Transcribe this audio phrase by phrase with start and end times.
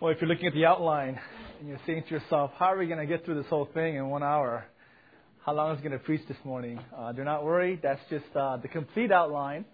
[0.00, 1.18] Well, if you're looking at the outline
[1.58, 3.96] and you're saying to yourself, how are we going to get through this whole thing
[3.96, 4.64] in one hour?
[5.44, 6.78] How long is going to preach this morning?
[6.96, 7.80] Uh, do not worry.
[7.82, 9.64] That's just uh, the complete outline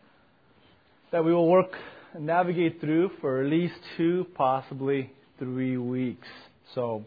[1.12, 1.72] that we will work
[2.14, 6.26] and navigate through for at least two, possibly three weeks.
[6.74, 7.04] So,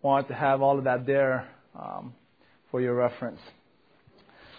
[0.00, 2.14] wanted to have all of that there um,
[2.70, 3.40] for your reference.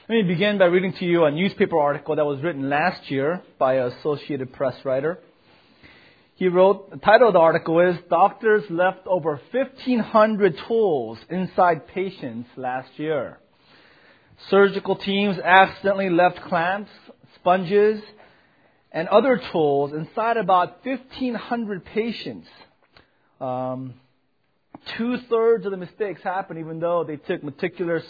[0.08, 3.42] Let me begin by reading to you a newspaper article that was written last year
[3.58, 5.18] by an Associated Press writer.
[6.40, 12.48] He wrote, the title of the article is Doctors Left Over 1,500 Tools Inside Patients
[12.56, 13.40] Last Year.
[14.50, 16.92] Surgical teams accidentally left clamps,
[17.36, 18.02] sponges,
[18.90, 22.48] and other tools inside about 1,500 patients.
[23.42, 23.96] Um,
[24.98, 28.06] Two thirds of the mistakes happen even though they took meticulous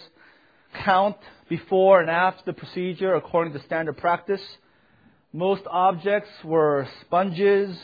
[0.86, 1.18] count
[1.50, 4.42] before and after the procedure according to standard practice.
[5.34, 7.76] Most objects were sponges.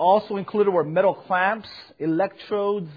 [0.00, 1.68] Also included were metal clamps,
[1.98, 2.88] electrodes.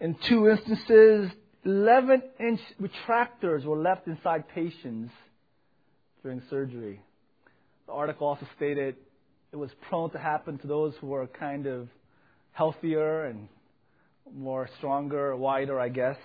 [0.00, 1.32] In two instances,
[1.64, 5.10] 11 inch retractors were left inside patients
[6.22, 7.00] during surgery.
[7.88, 8.94] The article also stated
[9.50, 11.88] it was prone to happen to those who were kind of
[12.52, 13.48] healthier and
[14.32, 16.18] more stronger, wider, I guess.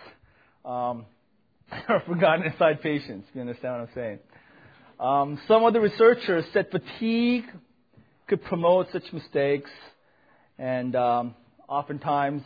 [0.64, 1.08] Um,
[1.90, 4.20] or forgotten inside patients, you understand what I'm saying.
[5.00, 7.46] Um, some of the researchers said fatigue
[8.32, 9.70] could promote such mistakes,
[10.58, 11.36] and um,
[11.68, 12.42] oftentimes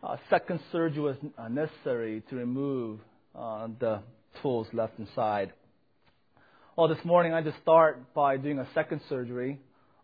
[0.00, 1.16] uh, second surgery was
[1.50, 3.00] necessary to remove
[3.34, 4.00] uh, the
[4.40, 5.52] tools left inside.
[6.76, 9.58] Well, this morning I just start by doing a second surgery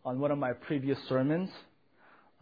[0.05, 1.49] on one of my previous sermons.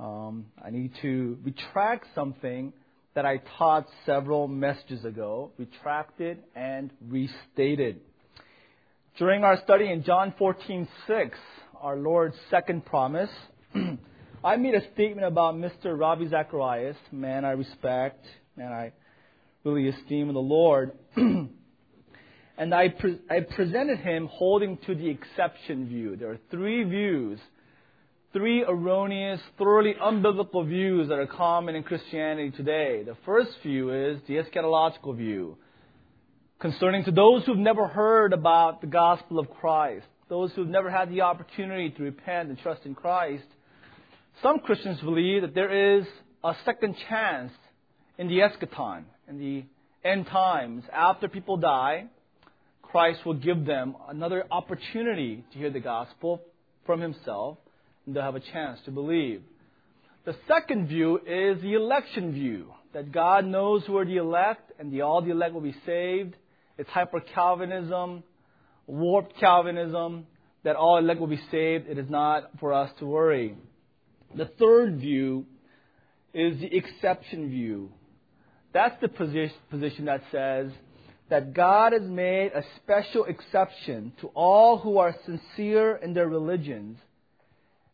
[0.01, 2.73] Um, I need to retract something
[3.15, 8.01] that I taught several messages ago, retracted and restated.
[9.19, 11.33] During our study in John 14:6,
[11.81, 13.29] our Lord's second promise,
[14.45, 15.99] I made a statement about Mr.
[15.99, 18.25] Ravi Zacharias, man I respect,
[18.57, 18.93] man I
[19.65, 20.93] really esteem in the Lord.
[21.17, 26.17] and I, pre- I presented him holding to the exception view.
[26.17, 27.39] There are three views
[28.33, 33.03] three erroneous, thoroughly unbiblical views that are common in Christianity today.
[33.03, 35.59] The first view is the eschatological view,
[36.63, 41.11] concerning to those who've never heard about the gospel of Christ, those who've never had
[41.11, 43.43] the opportunity to repent and trust in Christ.
[44.45, 46.05] Some Christians believe that there is
[46.45, 47.51] a second chance
[48.17, 49.65] in the eschaton, in the
[50.09, 52.05] end times, after people die.
[52.81, 56.43] Christ will give them another opportunity to hear the gospel
[56.87, 57.59] from himself
[58.07, 59.43] and they'll have a chance to believe.
[60.25, 64.93] The second view is the election view, that God knows who are the elect and
[64.93, 66.37] the, all the elect will be saved.
[66.79, 68.23] It's hyper Calvinism,
[68.87, 70.27] warped Calvinism,
[70.65, 71.89] that all elect will be saved.
[71.89, 73.57] It is not for us to worry.
[74.37, 75.47] The third view
[76.33, 77.91] is the exception view.
[78.73, 80.71] That's the position that says
[81.29, 86.99] that God has made a special exception to all who are sincere in their religions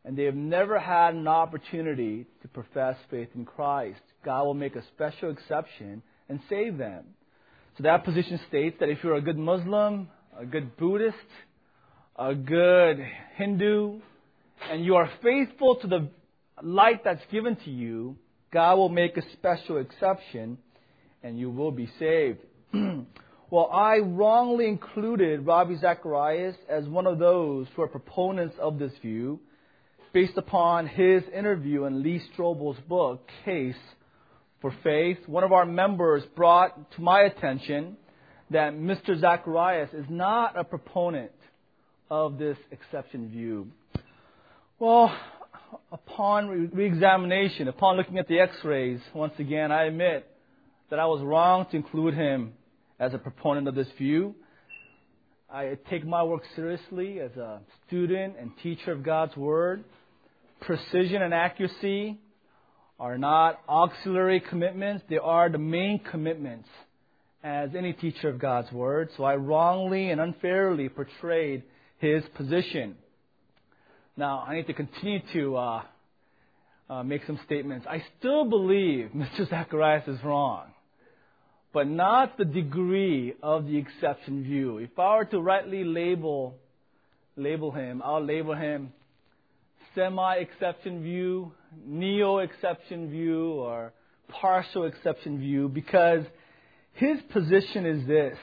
[0.08, 4.74] and they have never had an opportunity to profess faith in Christ, God will make
[4.74, 7.04] a special exception and save them.
[7.78, 11.16] So that position states that if you're a good Muslim, a good Buddhist,
[12.16, 12.98] a good
[13.36, 14.00] Hindu,
[14.68, 16.08] and you are faithful to the
[16.60, 18.16] light that's given to you,
[18.52, 20.58] God will make a special exception
[21.22, 22.40] and you will be saved.
[23.48, 28.92] well, I wrongly included Ravi Zacharias as one of those who are proponents of this
[29.00, 29.38] view
[30.12, 33.76] based upon his interview in Lee Strobel's book, Case
[34.60, 35.18] for Faith.
[35.26, 37.96] One of our members brought to my attention
[38.50, 39.18] that Mr.
[39.20, 41.32] Zacharias is not a proponent
[42.10, 43.68] of this exception view.
[44.78, 45.14] Well,
[45.92, 50.26] upon re-examination, upon looking at the x-rays, once again, I admit
[50.90, 52.54] that I was wrong to include him
[52.98, 54.34] as a proponent of this view.
[55.50, 59.84] I take my work seriously as a student and teacher of God's Word.
[60.60, 62.18] Precision and accuracy
[62.98, 66.68] are not auxiliary commitments, they are the main commitments
[67.44, 69.10] as any teacher of God's Word.
[69.16, 71.62] So I wrongly and unfairly portrayed
[71.98, 72.96] his position.
[74.16, 75.82] Now, I need to continue to uh,
[76.90, 77.86] uh, make some statements.
[77.88, 79.48] I still believe Mr.
[79.48, 80.72] Zacharias is wrong
[81.72, 84.78] but not the degree of the exception view.
[84.78, 86.56] If I were to rightly label
[87.36, 88.92] label him, I'll label him
[89.94, 91.52] semi exception view,
[91.86, 93.92] neo exception view, or
[94.28, 96.24] partial exception view because
[96.92, 98.36] his position is this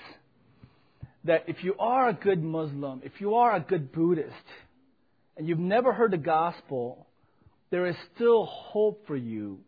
[1.25, 4.33] that if you are a good Muslim, if you are a good Buddhist,
[5.38, 7.07] and you've never heard the gospel,
[7.72, 9.60] there is still hope for you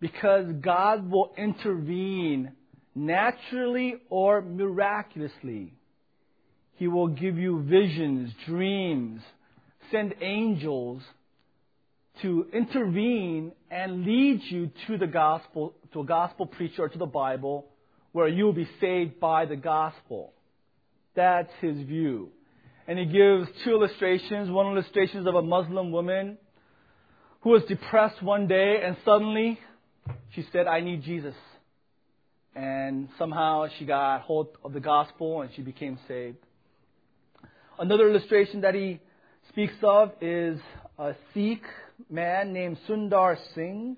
[0.00, 2.52] because God will intervene
[2.94, 5.74] naturally or miraculously.
[6.76, 9.20] He will give you visions, dreams,
[9.90, 11.02] send angels
[12.22, 17.06] to intervene and lead you to the gospel, to a gospel preacher or to the
[17.06, 17.66] Bible
[18.12, 20.32] where you will be saved by the gospel.
[21.16, 22.30] That's his view.
[22.86, 24.50] And he gives two illustrations.
[24.50, 26.38] One illustration is of a Muslim woman
[27.40, 29.58] who was depressed one day and suddenly
[30.34, 31.34] she said, I need Jesus.
[32.54, 36.38] And somehow she got hold of the gospel and she became saved.
[37.78, 39.00] Another illustration that he
[39.48, 40.60] speaks of is
[40.98, 41.64] a Sikh
[42.10, 43.96] man named Sundar Singh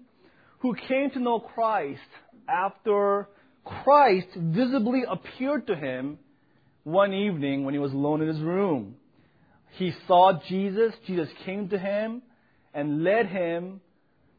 [0.61, 2.01] who came to know Christ
[2.49, 3.29] after
[3.65, 6.19] Christ visibly appeared to him
[6.85, 8.97] one evening when he was alone in his room.
[9.73, 12.23] He saw Jesus, Jesus came to him
[12.73, 13.81] and led him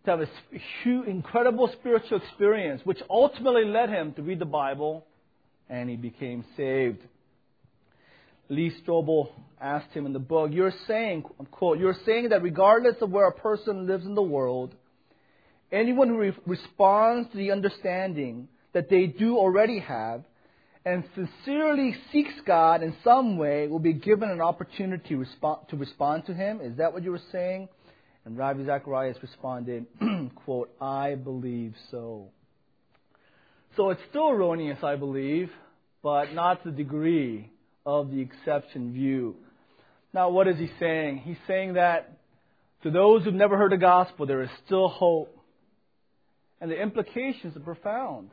[0.06, 0.27] to have a
[0.83, 5.06] huge, incredible spiritual experience, which ultimately led him to read the Bible,
[5.69, 7.00] and he became saved.
[8.50, 9.30] Lee Strobel
[9.60, 13.34] asked him in the book, You're saying, quote, you're saying that regardless of where a
[13.34, 14.74] person lives in the world,
[15.72, 20.24] anyone who re- responds to the understanding that they do already have
[20.86, 26.34] and sincerely seeks God in some way will be given an opportunity to respond to
[26.34, 26.62] Him?
[26.62, 27.68] Is that what you were saying?
[28.24, 29.86] And Ravi Zacharias responded,
[30.36, 32.28] quote, I believe so.
[33.76, 35.50] So it's still erroneous, I believe,
[36.02, 37.52] but not to the degree
[37.88, 39.38] of the exception view.
[40.13, 41.19] Now, what is he saying?
[41.19, 42.12] He's saying that
[42.84, 45.34] to those who've never heard the gospel, there is still hope.
[46.60, 48.31] And the implications are profound.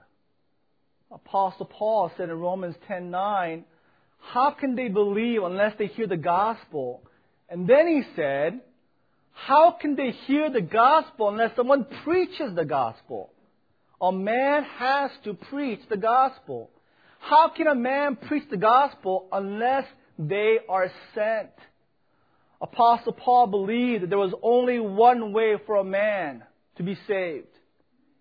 [1.11, 3.65] Apostle Paul said in Romans 10:9,
[4.19, 7.03] "How can they believe unless they hear the gospel?"
[7.49, 8.61] And then he said,
[9.31, 13.31] "How can they hear the gospel unless someone preaches the gospel?"
[14.01, 16.71] A man has to preach the gospel.
[17.29, 19.87] How can a man preach the gospel unless
[20.19, 21.51] they are sent?
[22.61, 26.43] Apostle Paul believed that there was only one way for a man
[26.77, 27.47] to be saved.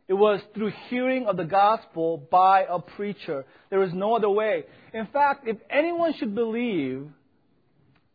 [0.07, 3.45] It was through hearing of the gospel by a preacher.
[3.69, 4.63] There is no other way.
[4.93, 7.07] In fact, if anyone should believe,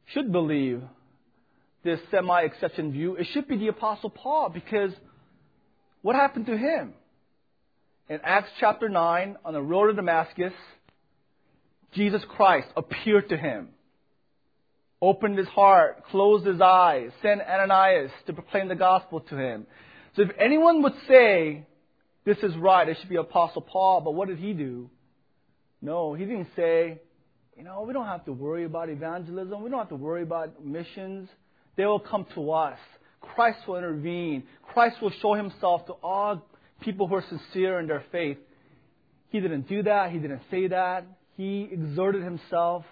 [0.06, 0.82] should believe
[1.84, 4.92] this semi-exception view, it should be the apostle Paul because
[6.00, 6.94] what happened to him?
[8.08, 10.54] In Acts chapter 9, on the road to Damascus,
[11.94, 13.68] Jesus Christ appeared to him,
[15.00, 19.66] opened his heart, closed his eyes, sent Ananias to proclaim the gospel to him.
[20.16, 21.66] So if anyone would say
[22.28, 22.86] this is right.
[22.86, 24.02] It should be Apostle Paul.
[24.02, 24.90] But what did he do?
[25.80, 27.00] No, he didn't say,
[27.56, 29.62] you know, we don't have to worry about evangelism.
[29.62, 31.30] We don't have to worry about missions.
[31.76, 32.78] They will come to us.
[33.22, 34.42] Christ will intervene.
[34.74, 36.46] Christ will show himself to all
[36.82, 38.36] people who are sincere in their faith.
[39.30, 40.10] He didn't do that.
[40.10, 41.06] He didn't say that.
[41.38, 42.84] He exerted himself.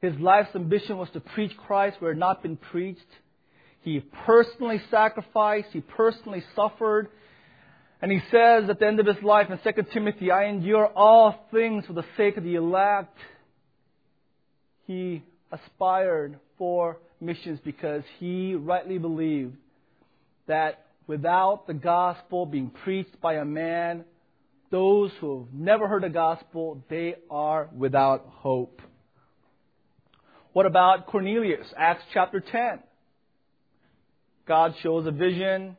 [0.00, 3.00] His life's ambition was to preach Christ where it had not been preached.
[3.82, 5.68] He personally sacrificed.
[5.72, 7.08] He personally suffered.
[8.00, 11.48] And he says at the end of his life in 2 Timothy, I endure all
[11.50, 13.18] things for the sake of the elect.
[14.86, 19.56] He aspired for missions because he rightly believed
[20.46, 24.04] that without the gospel being preached by a man,
[24.72, 28.82] those who have never heard the gospel, they are without hope.
[30.52, 31.66] What about Cornelius?
[31.76, 32.80] Acts chapter 10.
[34.48, 35.76] God shows a vision,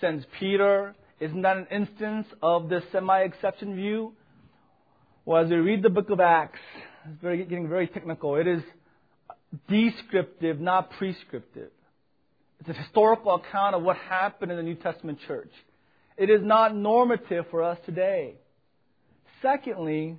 [0.00, 4.14] sends Peter, isn't that an instance of the semi-exception view?
[5.26, 6.58] Well, as we read the book of Acts,
[7.04, 8.36] it's very, getting very technical.
[8.36, 8.62] It is
[9.68, 11.70] descriptive, not prescriptive.
[12.58, 15.52] It's a historical account of what happened in the New Testament church.
[16.20, 18.34] It is not normative for us today.
[19.40, 20.18] Secondly,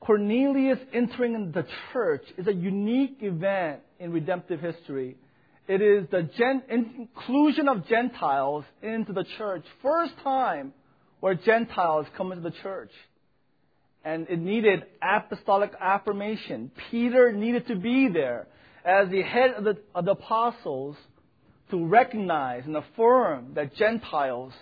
[0.00, 5.16] Cornelius entering the church is a unique event in redemptive history.
[5.68, 9.64] It is the gen- inclusion of Gentiles into the church.
[9.80, 10.72] First time
[11.20, 12.90] where Gentiles come into the church.
[14.04, 16.72] And it needed apostolic affirmation.
[16.90, 18.48] Peter needed to be there
[18.84, 20.96] as the head of the, of the apostles
[21.70, 24.52] to recognize and affirm that Gentiles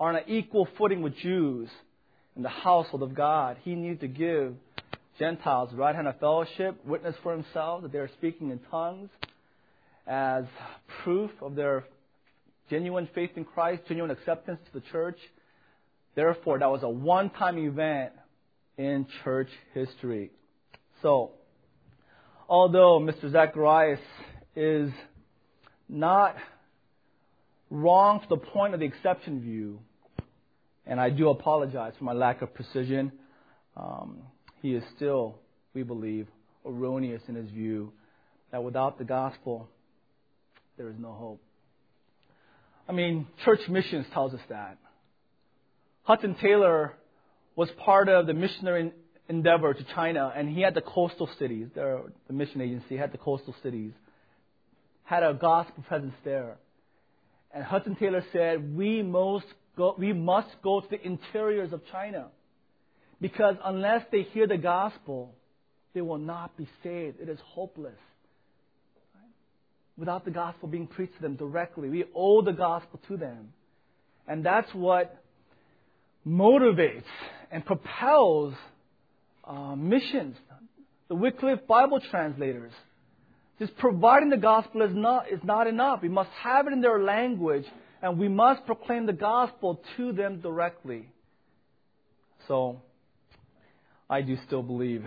[0.00, 1.68] are on an equal footing with Jews
[2.34, 3.58] in the household of God.
[3.62, 4.54] He needed to give
[5.18, 9.10] Gentiles right hand of fellowship, witness for himself that they are speaking in tongues
[10.06, 10.44] as
[11.04, 11.84] proof of their
[12.70, 15.18] genuine faith in Christ, genuine acceptance to the church.
[16.14, 18.12] Therefore, that was a one time event
[18.78, 20.30] in church history.
[21.02, 21.32] So,
[22.48, 23.30] although Mr.
[23.30, 24.00] Zacharias
[24.56, 24.90] is
[25.90, 26.36] not
[27.68, 29.80] wrong to the point of the exception view,
[30.86, 33.12] and I do apologize for my lack of precision,
[33.76, 34.18] um,
[34.62, 35.36] he is still,
[35.74, 36.26] we believe,
[36.66, 37.92] erroneous in his view
[38.50, 39.68] that without the gospel,
[40.76, 41.40] there is no hope.
[42.88, 44.78] I mean, church missions tells us that.
[46.02, 46.94] Hudson Taylor
[47.54, 48.92] was part of the missionary
[49.28, 51.68] endeavor to China, and he had the coastal cities.
[51.74, 53.92] the mission agency had the coastal cities,
[55.04, 56.56] had a gospel presence there.
[57.52, 59.46] And Hudson Taylor said, we, most
[59.76, 62.28] go, we must go to the interiors of China.
[63.20, 65.34] Because unless they hear the gospel,
[65.94, 67.20] they will not be saved.
[67.20, 67.98] It is hopeless.
[69.98, 73.52] Without the gospel being preached to them directly, we owe the gospel to them.
[74.26, 75.22] And that's what
[76.26, 77.04] motivates
[77.50, 78.54] and propels
[79.44, 80.36] uh, missions.
[81.08, 82.72] The Wycliffe Bible translators.
[83.58, 86.00] Just providing the gospel is not, is not enough.
[86.00, 87.66] We must have it in their language,
[88.02, 91.08] and we must proclaim the gospel to them directly.
[92.48, 92.80] So,
[94.08, 95.04] I do still believe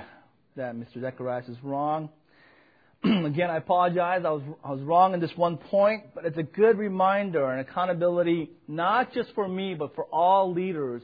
[0.55, 1.01] that Mr.
[1.01, 2.09] Zacharias is wrong.
[3.03, 4.21] Again, I apologize.
[4.25, 7.59] I was, I was wrong in this one point, but it's a good reminder and
[7.59, 11.01] accountability, not just for me, but for all leaders,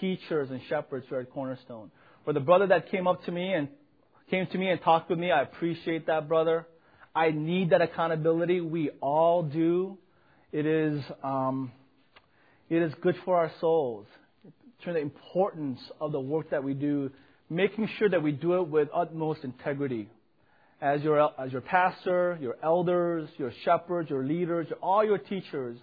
[0.00, 1.90] teachers, and shepherds here at Cornerstone.
[2.24, 3.68] For the brother that came up to me and
[4.30, 6.66] came to me and talked with me, I appreciate that brother.
[7.14, 8.60] I need that accountability.
[8.60, 9.98] We all do.
[10.52, 11.72] It is, um,
[12.68, 14.06] it is good for our souls.
[14.84, 17.10] To the importance of the work that we do,
[17.50, 20.08] making sure that we do it with utmost integrity.
[20.80, 25.76] As your, as your pastor, your elders, your shepherds, your leaders, all your teachers,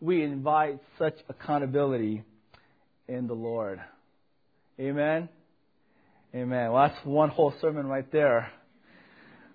[0.00, 2.22] we invite such accountability
[3.08, 3.80] in the Lord.
[4.78, 5.28] Amen.
[6.34, 6.72] Amen.
[6.72, 8.50] Well, that's one whole sermon right there.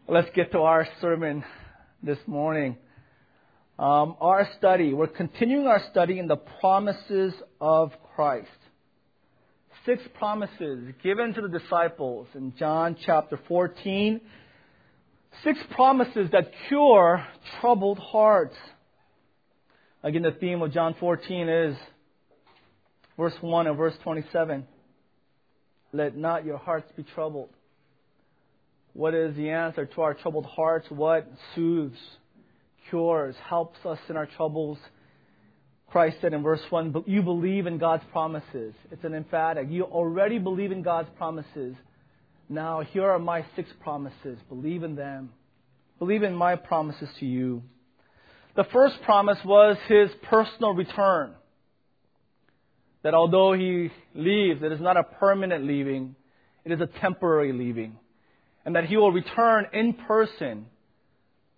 [0.08, 1.44] Let's get to our sermon
[2.02, 2.78] this morning.
[3.80, 8.48] Um, our study, we're continuing our study in the promises of Christ.
[9.86, 14.20] Six promises given to the disciples in John chapter 14.
[15.44, 17.24] Six promises that cure
[17.62, 18.56] troubled hearts.
[20.02, 21.78] Again, the theme of John 14 is
[23.16, 24.66] verse 1 and verse 27.
[25.94, 27.50] Let not your hearts be troubled.
[28.94, 30.88] What is the answer to our troubled hearts?
[30.90, 31.98] What soothes,
[32.90, 34.78] cures, helps us in our troubles?
[35.88, 38.74] Christ said in verse 1, You believe in God's promises.
[38.92, 39.68] It's an emphatic.
[39.70, 41.76] You already believe in God's promises.
[42.50, 44.38] Now, here are my six promises.
[44.50, 45.30] Believe in them.
[46.00, 47.64] Believe in my promises to you.
[48.56, 51.34] The first promise was his personal return.
[53.04, 56.16] That although he leaves, it is not a permanent leaving,
[56.66, 57.98] it is a temporary leaving
[58.68, 60.66] and that he will return in person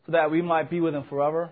[0.10, 1.52] so that we might be with him forever.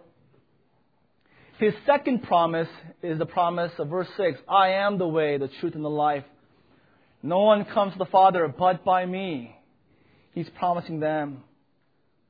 [1.59, 2.67] His second promise
[3.03, 6.23] is the promise of verse 6 I am the way, the truth, and the life.
[7.21, 9.55] No one comes to the Father but by me.
[10.33, 11.43] He's promising them,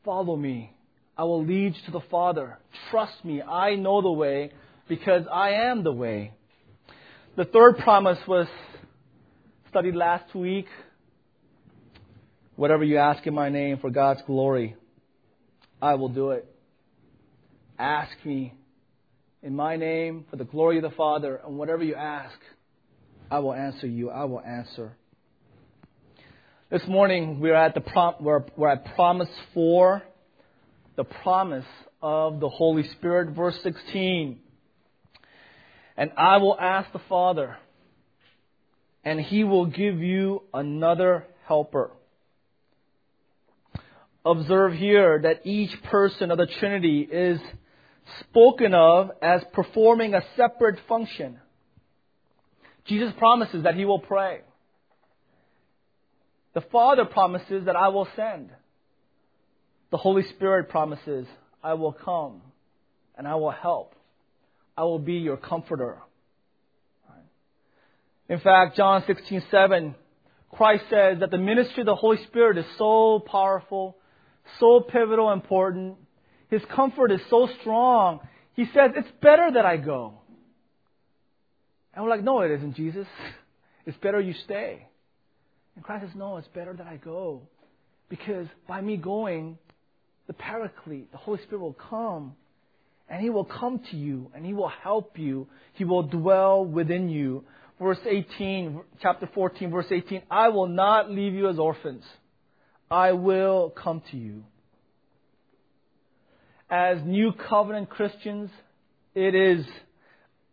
[0.03, 0.73] Follow me.
[1.17, 2.57] I will lead you to the Father.
[2.91, 3.41] Trust me.
[3.41, 4.51] I know the way
[4.89, 6.33] because I am the way.
[7.37, 8.47] The third promise was
[9.69, 10.67] studied last week
[12.57, 14.75] Whatever you ask in my name for God's glory,
[15.81, 16.45] I will do it.
[17.77, 18.53] Ask me
[19.43, 22.35] in my name for the glory of the Father, and whatever you ask,
[23.29, 24.09] I will answer you.
[24.09, 24.93] I will answer.
[26.71, 30.01] This morning we're at the prom- we're, we're at promise four,
[30.95, 31.65] the promise
[32.01, 34.39] of the Holy Spirit, verse 16.
[35.95, 37.57] And I will ask the Father,
[39.03, 41.91] and he will give you another helper
[44.31, 47.39] observe here that each person of the Trinity is
[48.19, 51.39] spoken of as performing a separate function.
[52.85, 54.41] Jesus promises that he will pray.
[56.53, 58.49] The Father promises that I will send.
[59.91, 61.27] The Holy Spirit promises,
[61.63, 62.41] I will come
[63.17, 63.93] and I will help.
[64.75, 65.97] I will be your comforter.
[68.29, 69.95] In fact, John 16:7,
[70.51, 73.95] Christ says that the ministry of the Holy Spirit is so powerful
[74.59, 75.95] so pivotal, important.
[76.49, 78.19] His comfort is so strong.
[78.53, 80.15] He says, It's better that I go.
[81.93, 83.07] And we're like, No, it isn't, Jesus.
[83.85, 84.85] It's better you stay.
[85.77, 87.43] And Christ says, No, it's better that I go.
[88.09, 89.57] Because by me going,
[90.27, 92.35] the Paraclete, the Holy Spirit will come.
[93.09, 95.47] And He will come to you and He will help you.
[95.73, 97.45] He will dwell within you.
[97.79, 102.03] Verse 18, chapter 14, verse 18 I will not leave you as orphans.
[102.89, 104.43] I will come to you.
[106.69, 108.49] As new covenant Christians,
[109.15, 109.65] it is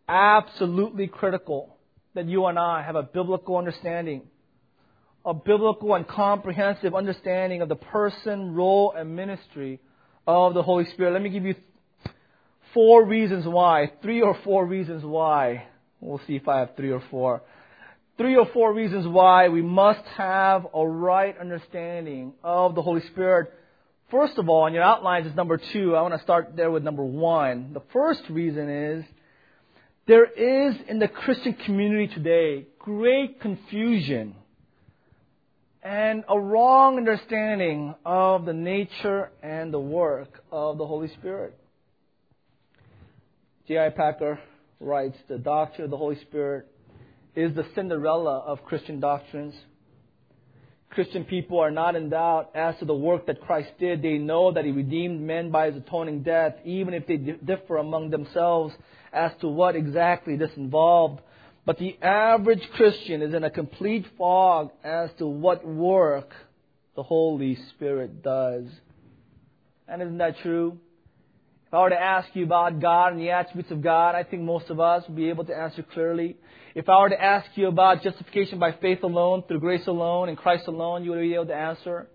[0.08, 1.76] absolutely critical
[2.14, 4.22] that you and I have a biblical understanding,
[5.24, 9.80] a biblical and comprehensive understanding of the person, role, and ministry
[10.26, 11.12] of the Holy Spirit.
[11.12, 11.54] Let me give you
[12.72, 15.66] four reasons why, three or four reasons why.
[16.00, 17.42] We'll see if I have three or four.
[18.16, 23.52] Three or four reasons why we must have a right understanding of the Holy Spirit.
[24.08, 25.96] First of all, in your outlines is number two.
[25.96, 27.72] I want to start there with number one.
[27.72, 29.04] The first reason is
[30.06, 34.36] there is in the Christian community today great confusion
[35.82, 41.58] and a wrong understanding of the nature and the work of the Holy Spirit.
[43.66, 43.90] J.I.
[43.90, 44.38] Packer
[44.78, 46.68] writes, The doctrine of the Holy Spirit
[47.34, 49.54] is the Cinderella of Christian doctrines.
[50.90, 54.00] Christian people are not in doubt as to the work that Christ did.
[54.00, 58.10] They know that He redeemed men by His atoning death, even if they differ among
[58.10, 58.74] themselves
[59.12, 61.20] as to what exactly this involved.
[61.66, 66.32] But the average Christian is in a complete fog as to what work
[66.94, 68.66] the Holy Spirit does.
[69.88, 70.78] And isn't that true?
[71.66, 74.42] If I were to ask you about God and the attributes of God, I think
[74.42, 76.36] most of us would be able to answer clearly.
[76.74, 80.34] If I were to ask you about justification by faith alone, through grace alone, in
[80.34, 82.08] Christ alone, you would be able to answer.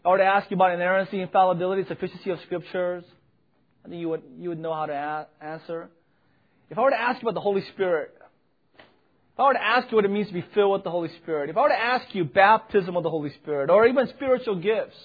[0.00, 3.04] If I were to ask you about inerrancy, infallibility, sufficiency of scriptures,
[3.84, 5.90] I think you would, you would know how to a- answer.
[6.70, 8.14] If I were to ask you about the Holy Spirit,
[8.78, 11.10] if I were to ask you what it means to be filled with the Holy
[11.22, 14.56] Spirit, if I were to ask you baptism of the Holy Spirit, or even spiritual
[14.56, 14.96] gifts,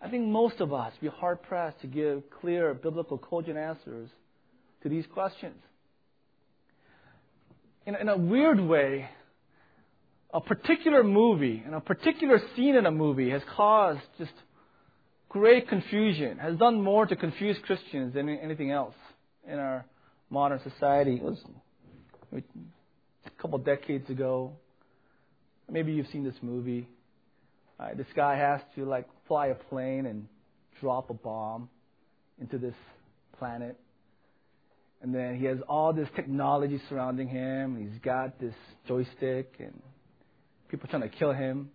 [0.00, 4.08] I think most of us would be hard pressed to give clear, biblical, cogent answers
[4.84, 5.60] to these questions.
[7.86, 9.08] In, in a weird way,
[10.32, 14.32] a particular movie and a particular scene in a movie has caused just
[15.28, 18.94] great confusion, has done more to confuse Christians than anything else
[19.48, 19.84] in our
[20.28, 21.16] modern society.
[21.16, 21.38] It was
[22.32, 24.52] a couple decades ago.
[25.70, 26.88] Maybe you've seen this movie.
[27.78, 30.26] Uh, this guy has to like fly a plane and
[30.80, 31.68] drop a bomb
[32.40, 32.74] into this
[33.38, 33.78] planet.
[35.02, 37.76] And then he has all this technology surrounding him.
[37.76, 38.54] He's got this
[38.86, 39.80] joystick and
[40.68, 41.70] people trying to kill him.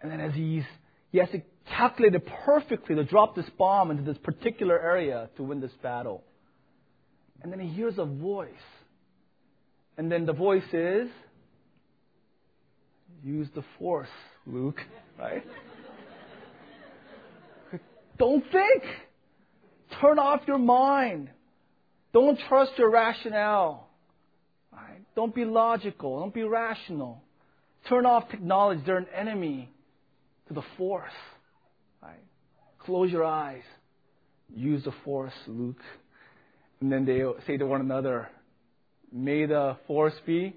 [0.00, 0.62] And then as he's,
[1.10, 5.42] he has to calculate it perfectly to drop this bomb into this particular area to
[5.42, 6.22] win this battle.
[7.42, 8.48] And then he hears a voice.
[9.96, 11.08] And then the voice is,
[13.24, 14.08] use the force,
[14.46, 14.80] Luke,
[15.18, 15.44] right?
[18.16, 18.82] Don't think.
[20.00, 21.30] Turn off your mind.
[22.12, 23.88] Don't trust your rationale.
[24.72, 25.02] Right?
[25.14, 26.20] Don't be logical.
[26.20, 27.22] Don't be rational.
[27.88, 28.82] Turn off technology.
[28.84, 29.70] They're an enemy
[30.48, 31.12] to the force.
[32.02, 32.22] Right?
[32.80, 33.62] Close your eyes.
[34.54, 35.80] Use the force, Luke.
[36.80, 38.28] And then they say to one another,
[39.12, 40.54] May the force be.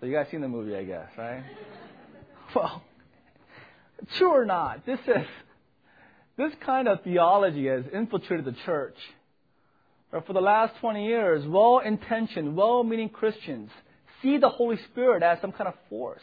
[0.00, 1.42] So you guys seen the movie, I guess, right?
[2.54, 2.82] well,
[4.16, 5.26] true or not, this is
[6.36, 8.96] this kind of theology has infiltrated the church.
[10.26, 13.70] For the last 20 years, well-intentioned, well-meaning Christians
[14.22, 16.22] see the Holy Spirit as some kind of force,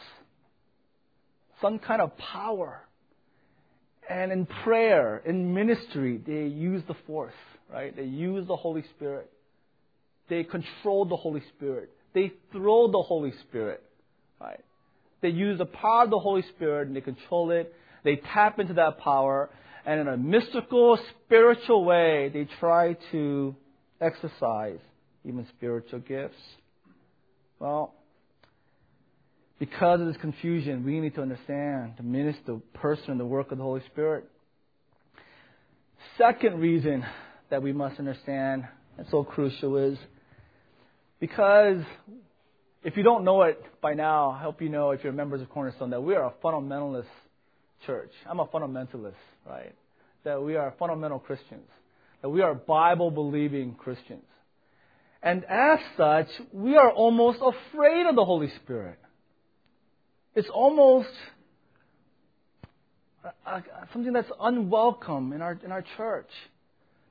[1.60, 2.80] some kind of power.
[4.08, 7.32] And in prayer, in ministry, they use the force
[7.72, 7.94] right?
[7.94, 9.30] They use the Holy Spirit.
[10.28, 11.90] They control the Holy Spirit.
[12.14, 13.82] They throw the Holy Spirit,
[14.40, 14.60] right?
[15.20, 17.74] They use the power of the Holy Spirit and they control it.
[18.04, 19.48] They tap into that power,
[19.86, 23.56] and in a mystical, spiritual way, they try to
[24.00, 24.78] exercise
[25.24, 26.36] even spiritual gifts.
[27.58, 27.94] Well,
[29.58, 33.58] because of this confusion, we need to understand the ministry, the person, the work of
[33.58, 34.24] the Holy Spirit.
[36.18, 37.04] Second reason
[37.50, 38.66] that we must understand
[38.98, 39.98] and so crucial is
[41.18, 41.82] because
[42.82, 45.48] if you don't know it by now, I hope you know if you're members of
[45.48, 47.06] Cornerstone that we are a fundamentalist
[47.86, 48.10] church.
[48.28, 49.14] I'm a fundamentalist,
[49.48, 49.74] right?
[50.24, 51.68] That we are fundamental Christians.
[52.24, 54.24] That we are Bible believing Christians.
[55.22, 58.98] And as such, we are almost afraid of the Holy Spirit.
[60.34, 61.10] It's almost
[63.22, 63.60] uh, uh,
[63.92, 66.30] something that's unwelcome in our, in our church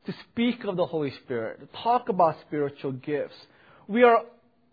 [0.08, 3.36] to speak of the Holy Spirit, to talk about spiritual gifts.
[3.88, 4.23] We are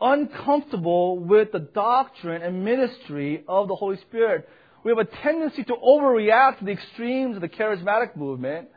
[0.01, 4.49] uncomfortable with the doctrine and ministry of the Holy Spirit.
[4.85, 8.69] We have a tendency to overreact to the extremes of the charismatic movement.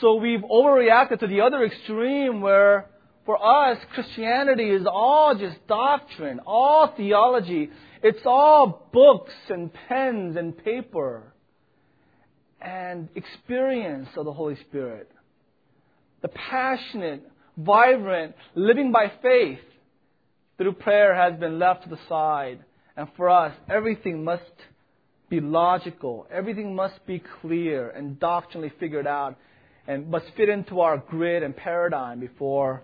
[0.00, 2.86] So we've overreacted to the other extreme where
[3.24, 7.70] for us, Christianity is all just doctrine, all theology.
[8.02, 11.32] It's all books and pens and paper
[12.60, 15.08] and experience of the Holy Spirit
[16.22, 19.58] the passionate vibrant, living by faith
[20.56, 22.64] through prayer has been left to the side.
[22.96, 24.42] And for us, everything must
[25.28, 26.26] be logical.
[26.30, 29.36] Everything must be clear and doctrinally figured out
[29.86, 32.82] and must fit into our grid and paradigm before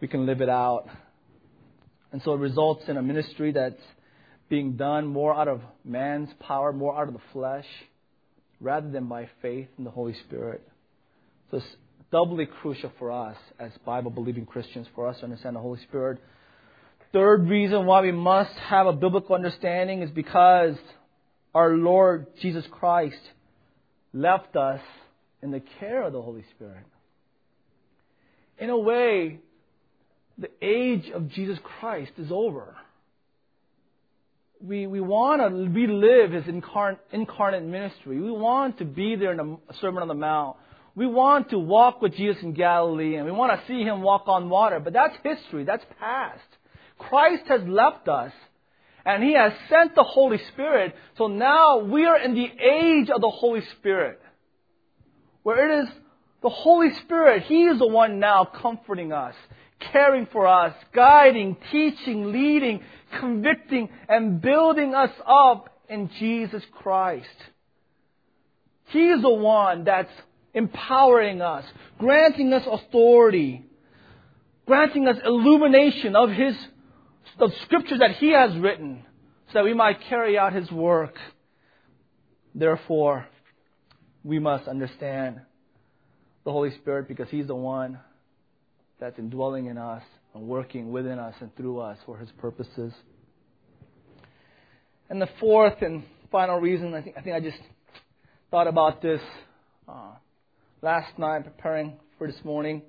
[0.00, 0.86] we can live it out.
[2.12, 3.82] And so it results in a ministry that's
[4.48, 7.66] being done more out of man's power, more out of the flesh,
[8.60, 10.66] rather than by faith in the Holy Spirit.
[11.50, 11.66] So it's
[12.10, 16.18] doubly crucial for us as Bible believing Christians for us to understand the Holy Spirit.
[17.12, 20.76] Third reason why we must have a biblical understanding is because
[21.54, 23.20] our Lord Jesus Christ
[24.12, 24.80] left us
[25.42, 26.84] in the care of the Holy Spirit.
[28.58, 29.38] In a way,
[30.38, 32.76] the age of Jesus Christ is over.
[34.62, 38.20] We, we want to relive his incarnate, incarnate ministry.
[38.20, 40.56] We want to be there in the Sermon on the Mount.
[40.94, 44.24] We want to walk with Jesus in Galilee and we want to see him walk
[44.26, 44.80] on water.
[44.80, 45.64] But that's history.
[45.64, 46.40] That's past.
[46.98, 48.32] Christ has left us
[49.06, 50.94] and he has sent the Holy Spirit.
[51.16, 54.19] So now we are in the age of the Holy Spirit
[55.42, 55.88] where it is
[56.42, 57.44] the Holy Spirit.
[57.44, 59.34] He is the one now comforting us,
[59.92, 62.80] caring for us, guiding, teaching, leading,
[63.18, 67.26] convicting, and building us up in Jesus Christ.
[68.86, 70.12] He is the one that's
[70.54, 71.64] empowering us,
[71.98, 73.64] granting us authority,
[74.66, 76.56] granting us illumination of His
[77.38, 79.04] the scriptures that He has written
[79.48, 81.16] so that we might carry out His work.
[82.54, 83.26] Therefore,
[84.24, 85.40] we must understand
[86.44, 87.98] the Holy Spirit because He's the one
[88.98, 90.02] that's indwelling in us
[90.34, 92.92] and working within us and through us for His purposes.
[95.08, 97.58] And the fourth and final reason, I think I, think I just
[98.50, 99.20] thought about this
[99.88, 100.12] uh,
[100.82, 102.82] last night preparing for this morning.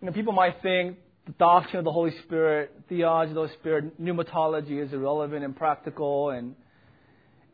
[0.00, 3.52] You know, people might think the doctrine of the Holy Spirit, theology of the Holy
[3.60, 6.54] Spirit, pneumatology is irrelevant and practical, and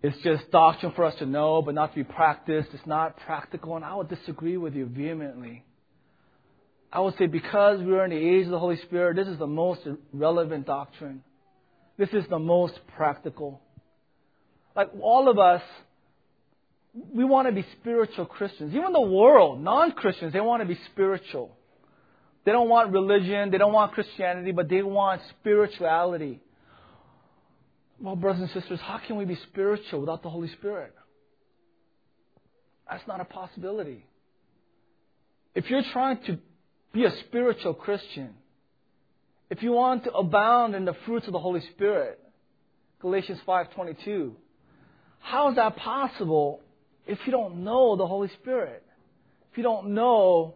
[0.03, 2.71] it's just doctrine for us to know, but not to be practiced.
[2.73, 5.65] It's not practical, and I would disagree with you vehemently.
[6.93, 9.47] I would say because we're in the age of the Holy Spirit, this is the
[9.47, 9.83] most
[10.13, 11.23] relevant doctrine.
[11.99, 13.61] This is the most practical.
[14.75, 15.63] Like all of us,
[17.15, 18.75] we want to be spiritual Christians.
[18.75, 21.55] Even the world, non Christians, they want to be spiritual.
[22.45, 26.41] They don't want religion, they don't want Christianity, but they want spirituality.
[28.01, 30.95] Well, brothers and sisters, how can we be spiritual without the Holy Spirit?
[32.89, 34.05] That's not a possibility.
[35.55, 36.39] If you're trying to
[36.93, 38.35] be a spiritual Christian,
[39.51, 42.19] if you want to abound in the fruits of the Holy Spirit,
[43.01, 44.35] Galatians 5:22,
[45.21, 46.61] how is that possible
[47.07, 48.83] if you don't know the Holy Spirit?
[49.51, 50.55] If you don't know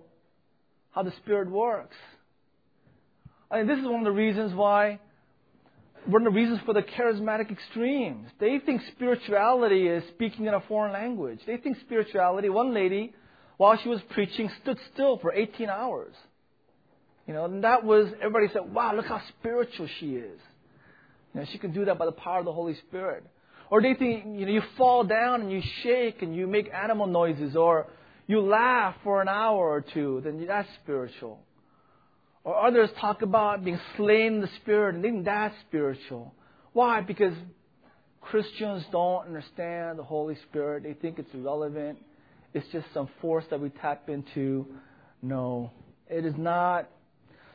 [0.92, 1.96] how the Spirit works.
[3.50, 5.00] I mean, this is one of the reasons why,
[6.06, 8.28] one of the reasons for the charismatic extremes.
[8.38, 11.40] They think spirituality is speaking in a foreign language.
[11.46, 13.14] They think spirituality, one lady,
[13.56, 16.14] while she was preaching, stood still for 18 hours.
[17.26, 20.38] You know, and that was, everybody said, wow, look how spiritual she is.
[21.32, 23.24] You know, she can do that by the power of the Holy Spirit.
[23.70, 27.06] Or they think, you know, you fall down and you shake and you make animal
[27.06, 27.86] noises, or
[28.26, 31.40] you laugh for an hour or two, then that's spiritual.
[32.44, 36.34] Or others talk about being slain in the spirit and think that's spiritual.
[36.74, 37.00] Why?
[37.00, 37.32] Because
[38.20, 40.82] Christians don't understand the Holy Spirit.
[40.82, 41.98] They think it's irrelevant.
[42.52, 44.66] It's just some force that we tap into.
[45.22, 45.70] No,
[46.08, 46.88] it is not.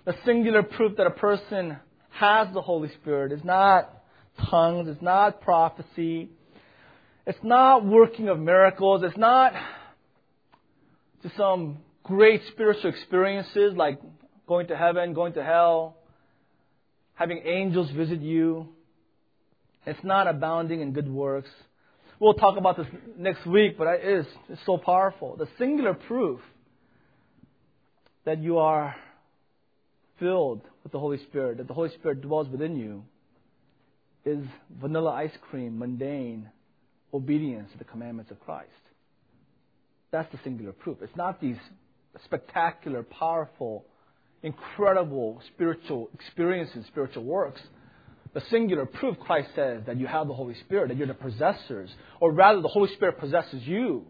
[0.06, 1.78] The singular proof that a person
[2.10, 3.93] has the Holy Spirit is not
[4.49, 4.88] tongues.
[4.89, 6.30] It's not prophecy.
[7.28, 9.04] It's not working of miracles.
[9.04, 9.54] It's not
[11.21, 13.99] just some great spiritual experiences like
[14.49, 15.95] going to heaven, going to hell,
[17.13, 18.67] having angels visit you.
[19.85, 21.49] It's not abounding in good works.
[22.19, 25.38] We'll talk about this next week, but it is it's so powerful.
[25.38, 26.41] The singular proof
[28.25, 28.95] that you are
[30.19, 33.03] filled with the Holy Spirit, that the Holy Spirit dwells within you,
[34.25, 34.43] is
[34.81, 36.49] vanilla ice cream, mundane
[37.13, 38.69] obedience to the commandments of Christ.
[40.12, 40.97] That's the singular proof.
[41.01, 41.57] It's not these
[42.25, 43.85] spectacular, powerful,
[44.43, 47.62] incredible spiritual experiences, spiritual works.
[48.34, 51.89] The singular proof, Christ says, that you have the Holy Spirit, that you're the possessors,
[52.19, 54.06] or rather, the Holy Spirit possesses you,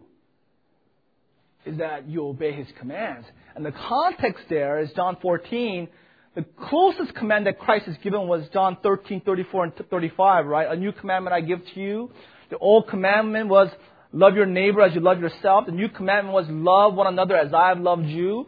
[1.64, 3.26] is that you obey His commands.
[3.54, 5.88] And the context there is John 14.
[6.34, 10.70] The closest command that Christ has given was John 13, 34, and 35, right?
[10.70, 12.10] A new commandment I give to you.
[12.50, 13.68] The old commandment was
[14.12, 15.66] Love your neighbor as you love yourself.
[15.66, 18.46] The new commandment was love one another as I have loved you.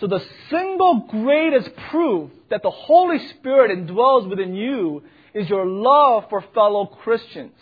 [0.00, 6.24] So the single greatest proof that the Holy Spirit indwells within you is your love
[6.30, 7.54] for fellow Christians.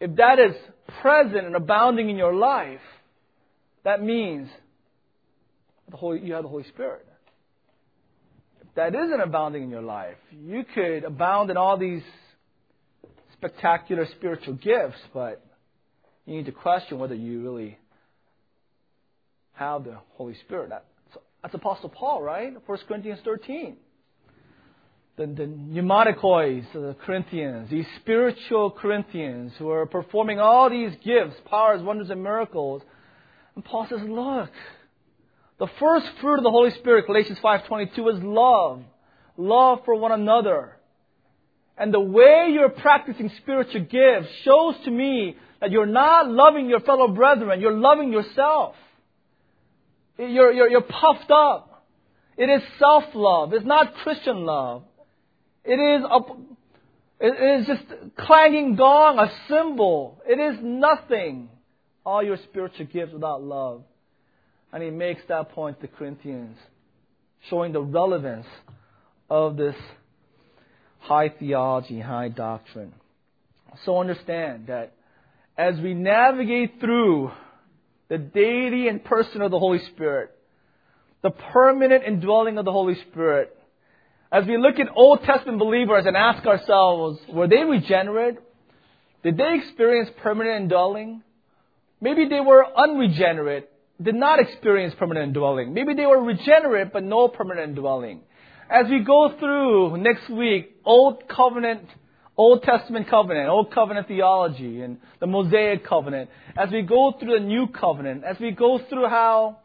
[0.00, 0.54] If that is
[1.00, 2.80] present and abounding in your life,
[3.84, 4.48] that means
[5.90, 7.06] the Holy, you have the Holy Spirit.
[8.60, 12.02] If that isn't abounding in your life, you could abound in all these
[13.32, 15.44] spectacular spiritual gifts, but
[16.26, 17.78] you need to question whether you really
[19.58, 20.70] have the Holy Spirit.
[20.70, 20.84] That's,
[21.42, 22.52] that's Apostle Paul, right?
[22.64, 23.76] 1 Corinthians 13.
[25.16, 31.82] The, the pneumaticos the Corinthians, these spiritual Corinthians who are performing all these gifts, powers,
[31.82, 32.82] wonders, and miracles.
[33.56, 34.50] And Paul says, look,
[35.58, 38.82] the first fruit of the Holy Spirit, Galatians 5.22, is love.
[39.36, 40.76] Love for one another.
[41.76, 46.80] And the way you're practicing spiritual gifts shows to me that you're not loving your
[46.80, 48.76] fellow brethren, you're loving yourself.
[50.18, 51.86] You're, you're, you're puffed up.
[52.36, 53.52] It is self love.
[53.52, 54.82] It's not Christian love.
[55.64, 56.18] It is a,
[57.20, 60.20] it is just clanging gong, a cymbal.
[60.26, 61.48] It is nothing.
[62.04, 63.82] All your spiritual gifts without love.
[64.72, 66.56] And he makes that point to Corinthians,
[67.48, 68.46] showing the relevance
[69.28, 69.74] of this
[71.00, 72.92] high theology, high doctrine.
[73.84, 74.92] So understand that
[75.56, 77.30] as we navigate through
[78.08, 80.30] the deity and person of the Holy Spirit,
[81.22, 83.54] the permanent indwelling of the Holy Spirit,
[84.30, 88.36] as we look at Old Testament believers and ask ourselves, were they regenerate?
[89.22, 91.22] Did they experience permanent indwelling?
[92.00, 95.74] Maybe they were unregenerate, did not experience permanent indwelling.
[95.74, 98.20] Maybe they were regenerate, but no permanent indwelling.
[98.70, 101.88] As we go through next week, Old Covenant
[102.38, 107.44] Old Testament covenant, Old Covenant theology, and the Mosaic covenant, as we go through the
[107.44, 109.58] New Covenant, as we go through how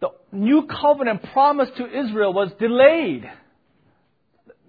[0.00, 3.28] the New Covenant promise to Israel was delayed.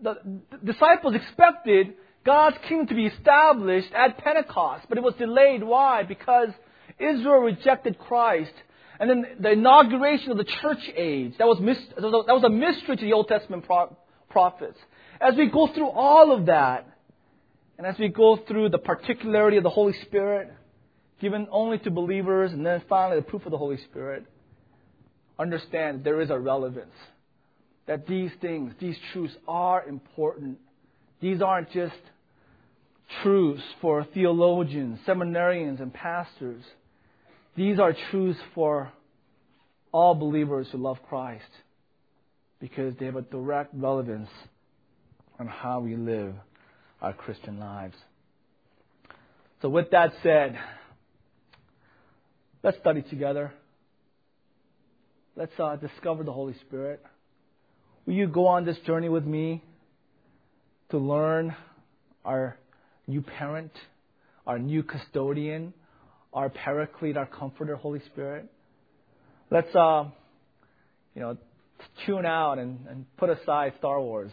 [0.02, 0.16] The
[0.64, 1.94] disciples expected
[2.26, 5.64] God's kingdom to be established at Pentecost, but it was delayed.
[5.64, 6.04] Why?
[6.04, 6.50] Because
[7.00, 8.54] Israel rejected Christ.
[9.00, 13.06] And then the inauguration of the church age, that was, that was a mystery to
[13.06, 13.64] the Old Testament
[14.30, 14.80] prophets.
[15.20, 16.86] As we go through all of that,
[17.78, 20.54] and as we go through the particularity of the Holy Spirit,
[21.20, 24.26] given only to believers, and then finally the proof of the Holy Spirit,
[25.40, 26.94] understand there is a relevance.
[27.88, 30.60] That these things, these truths are important.
[31.22, 31.96] These aren't just
[33.24, 36.64] truths for theologians, seminarians, and pastors.
[37.56, 38.92] These are truths for
[39.92, 41.50] all believers who love Christ
[42.60, 44.30] because they have a direct relevance
[45.40, 46.34] on how we live
[47.02, 47.96] our Christian lives.
[49.62, 50.58] So, with that said,
[52.64, 53.52] let's study together.
[55.36, 57.04] Let's uh, discover the Holy Spirit.
[58.06, 59.64] Will you go on this journey with me
[60.90, 61.56] to learn
[62.26, 62.58] our
[63.06, 63.72] new parent,
[64.46, 65.74] our new custodian,
[66.34, 68.50] our paraclete, our comforter, Holy Spirit?
[69.52, 70.06] Let's, uh,
[71.14, 71.38] you know,
[72.06, 74.32] tune out and, and put aside Star Wars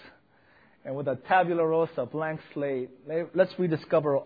[0.85, 2.91] and with a tabula rasa, blank slate,
[3.35, 4.21] let's rediscover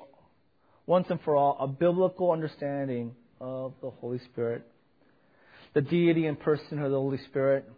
[0.87, 4.67] once and for all a biblical understanding of the Holy Spirit,
[5.75, 7.71] the deity and person of the Holy Spirit.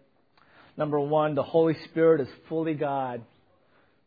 [0.76, 3.22] Number one, the Holy Spirit is fully God,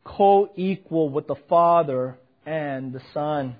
[0.03, 3.55] co equal with the Father and the Son.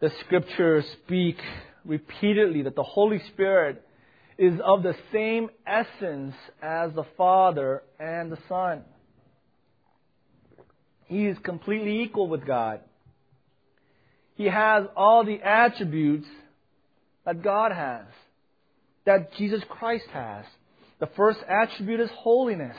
[0.00, 1.38] The scriptures speak
[1.84, 3.82] repeatedly that the Holy Spirit
[4.36, 8.84] is of the same essence as the Father and the Son.
[11.08, 12.80] He is completely equal with God.
[14.36, 16.28] He has all the attributes
[17.24, 18.04] that God has,
[19.04, 20.44] that Jesus Christ has.
[21.00, 22.76] The first attribute is holiness.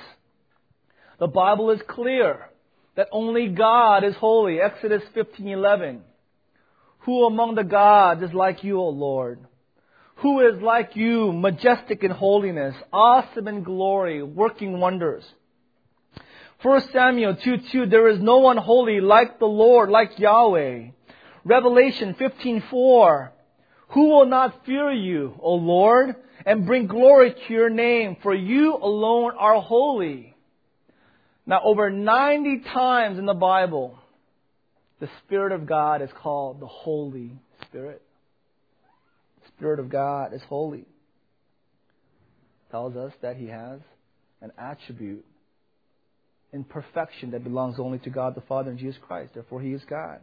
[1.19, 2.49] The Bible is clear
[2.95, 4.61] that only God is holy.
[4.61, 6.01] Exodus 15:11.
[6.99, 9.39] Who among the gods is like you, O Lord?
[10.17, 15.23] Who is like you, majestic in holiness, awesome in glory, working wonders?
[16.61, 20.89] 1 Samuel 2 2, there is no one holy like the Lord, like Yahweh.
[21.45, 23.31] Revelation 15:4,
[23.89, 28.75] who will not fear you, O Lord, and bring glory to your name, for you
[28.75, 30.35] alone are holy.
[31.45, 33.97] Now, over 90 times in the Bible,
[34.99, 37.31] the Spirit of God is called the Holy
[37.63, 38.01] Spirit.
[39.41, 40.85] The Spirit of God is holy.
[42.69, 43.79] Tells us that He has
[44.41, 45.25] an attribute
[46.51, 49.33] in perfection that belongs only to God the Father and Jesus Christ.
[49.33, 50.19] Therefore, He is God.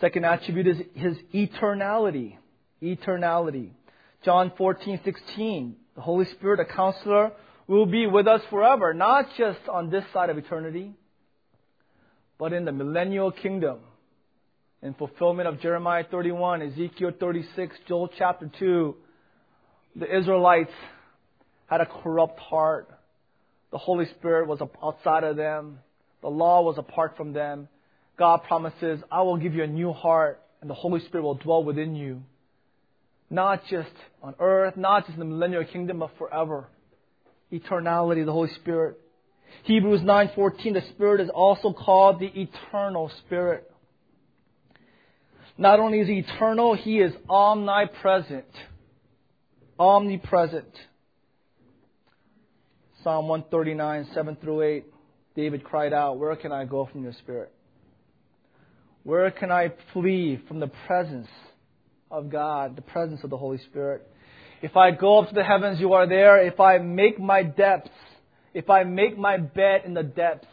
[0.00, 2.36] Second attribute is His eternality.
[2.82, 3.70] Eternality.
[4.24, 5.76] John 14, 16.
[5.94, 7.32] The Holy Spirit, a counselor,
[7.66, 10.92] will be with us forever, not just on this side of eternity,
[12.38, 13.78] but in the millennial kingdom.
[14.82, 18.94] In fulfillment of Jeremiah 31, Ezekiel 36, Joel chapter 2,
[19.96, 20.72] the Israelites
[21.66, 22.88] had a corrupt heart.
[23.70, 25.78] The Holy Spirit was outside of them.
[26.22, 27.68] The law was apart from them.
[28.18, 31.62] God promises, I will give you a new heart, and the Holy Spirit will dwell
[31.62, 32.22] within you.
[33.28, 36.68] Not just on earth, not just in the millennial kingdom, but forever.
[37.52, 38.98] Eternality, the Holy Spirit.
[39.64, 43.70] Hebrews 9:14 the Spirit is also called the eternal Spirit.
[45.58, 48.44] Not only is he eternal, he is omnipresent.
[49.78, 50.72] Omnipresent.
[53.06, 54.84] Psalm 139, 7 through 8,
[55.36, 57.52] David cried out, Where can I go from your spirit?
[59.04, 61.28] Where can I flee from the presence
[62.10, 64.10] of God, the presence of the Holy Spirit?
[64.60, 66.44] If I go up to the heavens, you are there.
[66.44, 67.90] If I make my depths,
[68.52, 70.48] if I make my bed in the depths,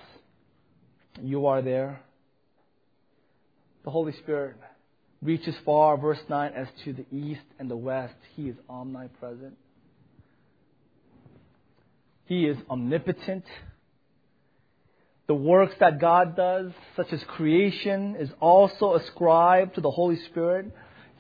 [1.24, 2.02] you are there.
[3.84, 4.58] The Holy Spirit
[5.24, 8.14] reaches far, verse 9, as to the east and the west.
[8.36, 9.58] He is omnipresent.
[12.26, 13.46] He is omnipotent.
[15.28, 20.72] The works that God does, such as creation, is also ascribed to the Holy Spirit.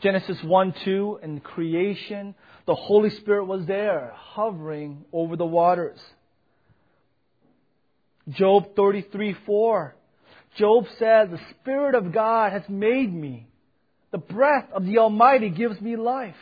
[0.02, 2.36] Genesis 1 2, in creation,
[2.66, 6.00] the Holy Spirit was there, hovering over the waters.
[8.30, 9.96] Job 33 4.
[10.58, 13.48] Job says, The Spirit of God has made me.
[14.12, 16.36] The breath of the Almighty gives me life.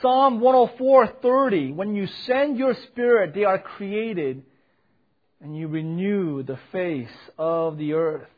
[0.00, 4.42] Psalm 104:30 When you send your spirit they are created
[5.40, 8.28] and you renew the face of the earth.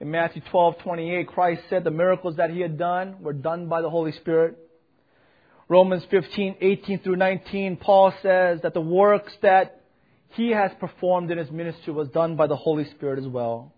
[0.00, 3.90] In Matthew 12:28 Christ said the miracles that he had done were done by the
[3.90, 4.56] Holy Spirit.
[5.68, 9.80] Romans 15:18 through 19 Paul says that the works that
[10.30, 13.72] he has performed in his ministry was done by the Holy Spirit as well.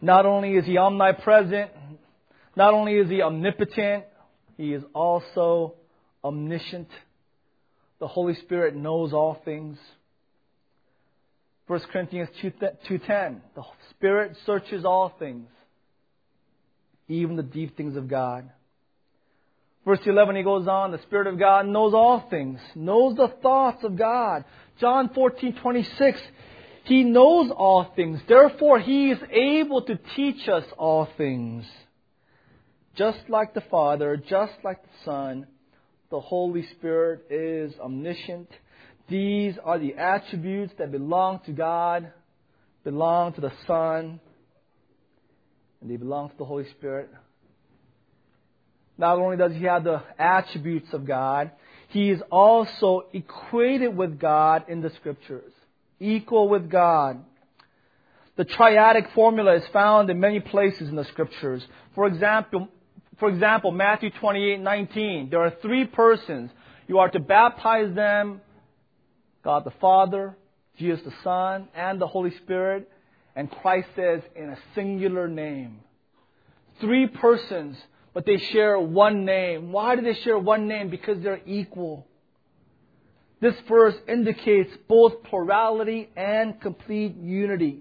[0.00, 1.70] Not only is he omnipresent,
[2.56, 4.04] not only is he omnipotent,
[4.58, 5.76] he is also
[6.22, 6.88] omniscient.
[8.00, 9.78] The Holy Spirit knows all things.
[11.68, 15.48] 1 Corinthians 2.10, the Spirit searches all things,
[17.08, 18.50] even the deep things of God.
[19.84, 23.84] Verse 11, he goes on, the Spirit of God knows all things, knows the thoughts
[23.84, 24.44] of God.
[24.80, 26.18] John 14.26,
[26.84, 28.20] he knows all things.
[28.26, 31.64] Therefore, he is able to teach us all things.
[32.98, 35.46] Just like the Father, just like the Son,
[36.10, 38.50] the Holy Spirit is omniscient.
[39.08, 42.10] These are the attributes that belong to God,
[42.82, 44.18] belong to the Son,
[45.80, 47.08] and they belong to the Holy Spirit.
[48.98, 51.52] Not only does he have the attributes of God,
[51.90, 55.52] he is also equated with God in the Scriptures,
[56.00, 57.24] equal with God.
[58.34, 61.64] The triadic formula is found in many places in the Scriptures.
[61.94, 62.68] For example,
[63.18, 65.30] for example, Matthew 28, 19.
[65.30, 66.50] There are three persons.
[66.86, 68.40] You are to baptize them,
[69.42, 70.36] God the Father,
[70.78, 72.88] Jesus the Son, and the Holy Spirit.
[73.34, 75.80] And Christ says in a singular name.
[76.80, 77.76] Three persons,
[78.14, 79.72] but they share one name.
[79.72, 80.88] Why do they share one name?
[80.88, 82.06] Because they're equal.
[83.40, 87.80] This verse indicates both plurality and complete unity.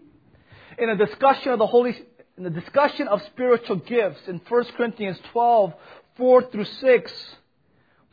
[0.78, 1.96] In a discussion of the Holy
[2.38, 5.74] in the discussion of spiritual gifts in 1 Corinthians 12,
[6.18, 7.12] 4 through 6,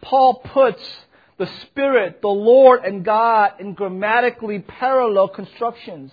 [0.00, 0.82] Paul puts
[1.36, 6.10] the Spirit, the Lord, and God in grammatically parallel constructions.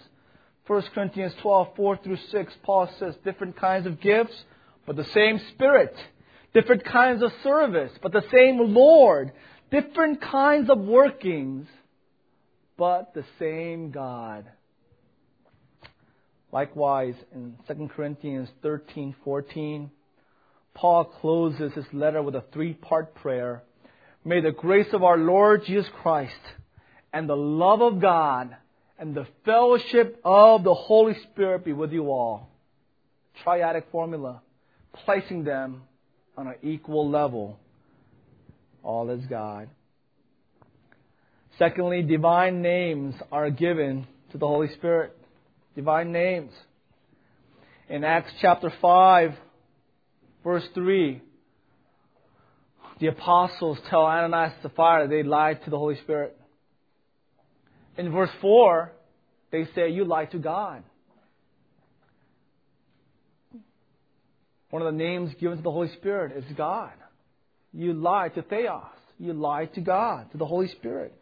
[0.68, 4.44] 1 Corinthians 12, 4 through 6, Paul says different kinds of gifts,
[4.86, 5.96] but the same Spirit.
[6.54, 9.32] Different kinds of service, but the same Lord.
[9.72, 11.68] Different kinds of workings,
[12.78, 14.46] but the same God.
[16.52, 19.90] Likewise, in 2 Corinthians 13, 14,
[20.74, 23.64] Paul closes his letter with a three-part prayer.
[24.26, 26.34] May the grace of our Lord Jesus Christ
[27.14, 28.56] and the love of God
[29.00, 32.50] and the fellowship of the Holy Spirit be with you all.
[33.44, 34.42] Triadic formula,
[35.06, 35.84] placing them
[36.38, 37.60] on an equal level.
[38.84, 39.70] All is God.
[41.58, 45.18] Secondly, divine names are given to the Holy Spirit
[45.76, 46.52] divine names.
[47.90, 49.32] In Acts chapter 5,
[50.44, 51.22] verse 3,
[53.00, 56.38] the apostles tell Ananias and Sapphira they lied to the Holy Spirit.
[57.98, 58.92] In verse 4,
[59.52, 60.84] they say, You lied to God.
[64.70, 66.94] One of the names given to the Holy Spirit is God.
[67.74, 68.84] You lie to Theos.
[69.20, 71.14] You lie to God, to the Holy Spirit.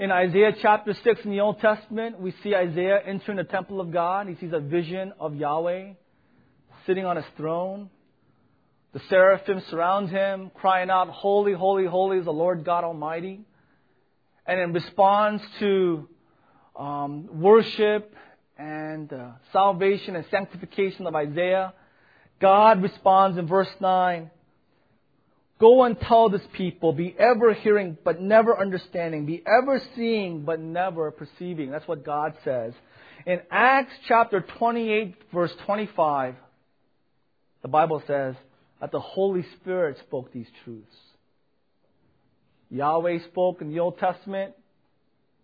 [0.00, 3.92] In Isaiah chapter 6 in the Old Testament, we see Isaiah entering the temple of
[3.92, 4.28] God.
[4.28, 5.94] He sees a vision of Yahweh
[6.86, 7.90] sitting on his throne.
[8.92, 13.40] The seraphim surround him, crying out, Holy, holy, holy is the Lord God Almighty.
[14.46, 16.08] And in response to
[16.76, 18.14] um, worship
[18.56, 21.74] and uh, salvation and sanctification of Isaiah,
[22.40, 24.30] God responds in verse 9
[25.58, 30.60] Go and tell this people, be ever hearing but never understanding, be ever seeing but
[30.60, 31.70] never perceiving.
[31.70, 32.74] That's what God says.
[33.26, 36.36] In Acts chapter 28, verse 25,
[37.62, 38.36] the Bible says
[38.80, 40.96] that the Holy Spirit spoke these truths.
[42.70, 44.54] Yahweh spoke in the Old Testament.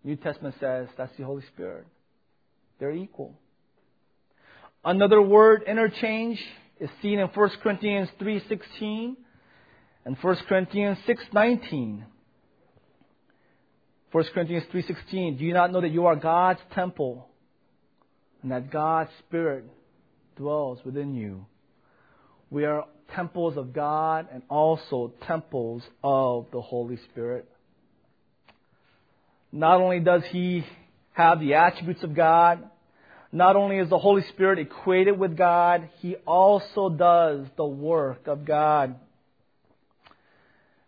[0.03, 1.85] New Testament says that's the Holy Spirit.
[2.79, 3.33] They're equal.
[4.83, 6.39] Another word interchange
[6.79, 9.15] is seen in 1 Corinthians 3:16
[10.05, 12.05] and 1 Corinthians 6:19.
[14.11, 17.27] 1 Corinthians 3:16, do you not know that you are God's temple
[18.41, 19.65] and that God's spirit
[20.37, 21.45] dwells within you?
[22.49, 27.49] We are temples of God and also temples of the Holy Spirit.
[29.51, 30.65] Not only does he
[31.13, 32.69] have the attributes of God,
[33.31, 38.45] not only is the Holy Spirit equated with God, he also does the work of
[38.45, 38.95] God.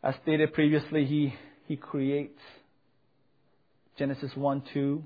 [0.03, 1.33] As stated previously, he,
[1.65, 2.39] he creates.
[3.97, 5.03] Genesis 1 2,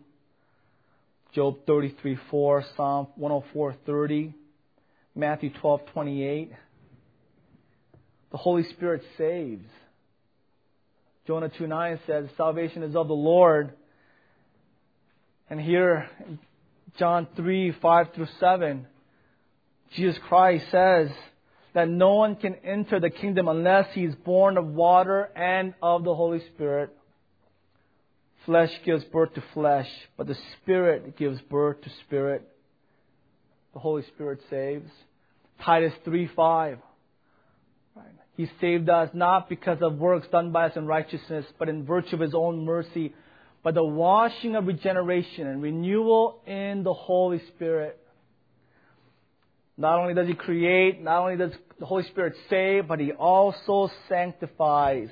[1.33, 4.33] Job 33 4, Psalm 104 30,
[5.15, 6.51] Matthew 12 28.
[8.31, 9.65] The Holy Spirit saves.
[11.27, 13.73] Jonah 2 9 says, Salvation is of the Lord.
[15.49, 16.09] And here,
[16.97, 18.87] John 3 5 through 7,
[19.95, 21.09] Jesus Christ says,
[21.73, 26.03] that no one can enter the kingdom unless he is born of water and of
[26.03, 26.89] the Holy Spirit.
[28.45, 32.47] Flesh gives birth to flesh, but the Spirit gives birth to spirit.
[33.73, 34.89] The Holy Spirit saves.
[35.61, 36.79] Titus 3 5.
[38.37, 42.15] He saved us not because of works done by us in righteousness, but in virtue
[42.15, 43.13] of His own mercy,
[43.61, 48.00] by the washing of regeneration and renewal in the Holy Spirit.
[49.81, 53.89] Not only does He create, not only does the Holy Spirit save, but He also
[54.07, 55.09] sanctifies.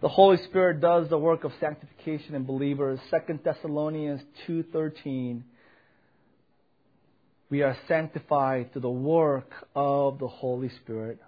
[0.00, 2.98] The Holy Spirit does the work of sanctification in believers.
[3.10, 5.42] 2 Thessalonians 2.13
[7.50, 11.20] We are sanctified through the work of the Holy Spirit.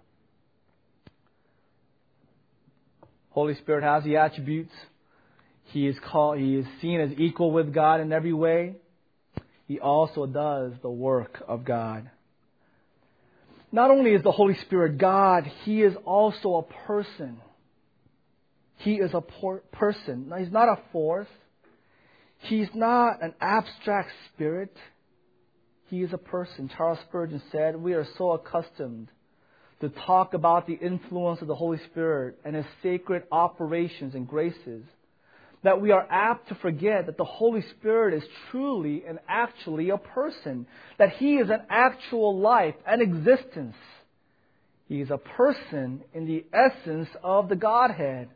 [3.31, 4.73] Holy Spirit has the attributes.
[5.65, 8.77] He is called, he is seen as equal with God in every way.
[9.67, 12.11] He also does the work of God.
[13.75, 17.41] Not only is the Holy Spirit God, He is also a person.
[18.77, 20.29] He is a person.
[20.29, 21.27] Now, He's not a force.
[22.39, 24.77] He's not an abstract spirit.
[25.89, 26.71] He is a person.
[26.77, 29.09] Charles Spurgeon said, We are so accustomed
[29.81, 34.85] to talk about the influence of the Holy Spirit and His sacred operations and graces
[35.65, 39.97] that we are apt to forget that the Holy Spirit is truly and actually a
[39.97, 40.67] person,
[40.99, 43.75] that He is an actual life an existence.
[44.87, 48.29] He is a person in the essence of the Godhead.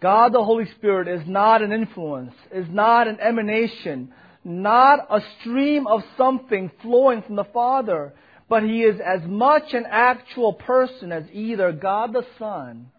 [0.00, 4.12] God the Holy Spirit is not an influence, is not an emanation,
[4.42, 8.14] not a stream of something flowing from the Father,
[8.48, 12.90] but He is as much an actual person as either God the Son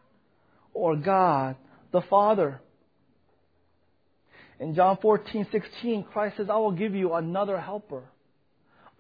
[0.76, 1.56] or God
[1.92, 2.62] the Father.
[4.60, 8.04] In John 14, 16, Christ says, I will give you another helper.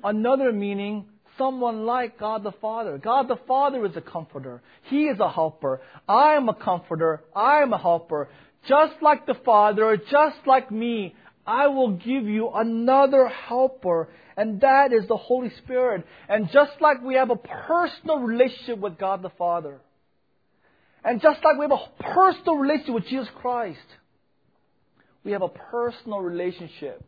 [0.03, 1.05] Another meaning,
[1.37, 2.97] someone like God the Father.
[2.97, 4.61] God the Father is a comforter.
[4.83, 5.81] He is a helper.
[6.07, 7.23] I am a comforter.
[7.35, 8.29] I am a helper.
[8.67, 14.91] Just like the Father, just like me, I will give you another helper, and that
[14.91, 16.05] is the Holy Spirit.
[16.27, 19.79] And just like we have a personal relationship with God the Father,
[21.03, 23.77] and just like we have a personal relationship with Jesus Christ,
[25.25, 27.03] we have a personal relationship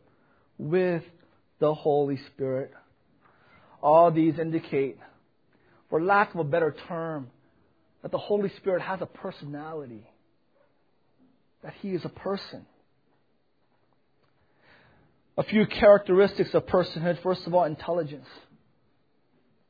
[0.58, 1.04] with
[1.60, 2.72] the Holy Spirit.
[3.80, 4.98] All these indicate,
[5.88, 7.30] for lack of a better term,
[8.02, 10.04] that the Holy Spirit has a personality,
[11.62, 12.66] that He is a person.
[15.36, 17.22] A few characteristics of personhood.
[17.22, 18.26] First of all, intelligence.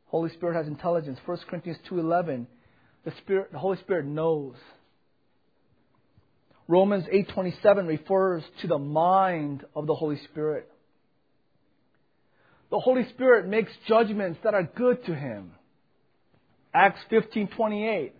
[0.06, 1.18] Holy Spirit has intelligence.
[1.26, 2.46] 1 Corinthians 2.11,
[3.04, 4.54] the, Spirit, the Holy Spirit knows.
[6.68, 10.70] Romans 8:27 refers to the mind of the Holy Spirit.
[12.70, 15.52] The Holy Spirit makes judgments that are good to him.
[16.74, 18.12] Acts 15:28.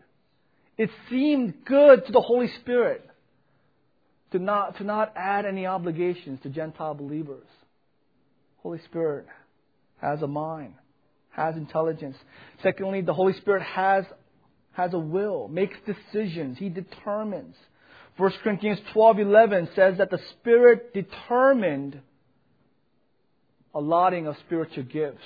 [0.78, 3.04] It seemed good to the Holy Spirit
[4.30, 7.46] to not, to not add any obligations to Gentile believers.
[8.62, 9.26] Holy Spirit
[10.00, 10.74] has a mind,
[11.30, 12.16] has intelligence.
[12.62, 14.04] Secondly, the Holy Spirit has,
[14.72, 17.56] has a will, makes decisions, He determines.
[18.18, 22.00] 1 Corinthians 12:11 says that the Spirit determined
[23.72, 25.24] allotting of spiritual gifts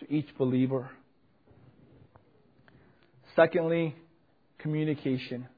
[0.00, 0.90] to each believer.
[3.34, 3.96] Secondly,
[4.58, 5.48] communication.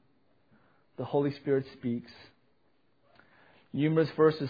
[0.97, 2.11] The Holy Spirit speaks.
[3.73, 4.49] Numerous verses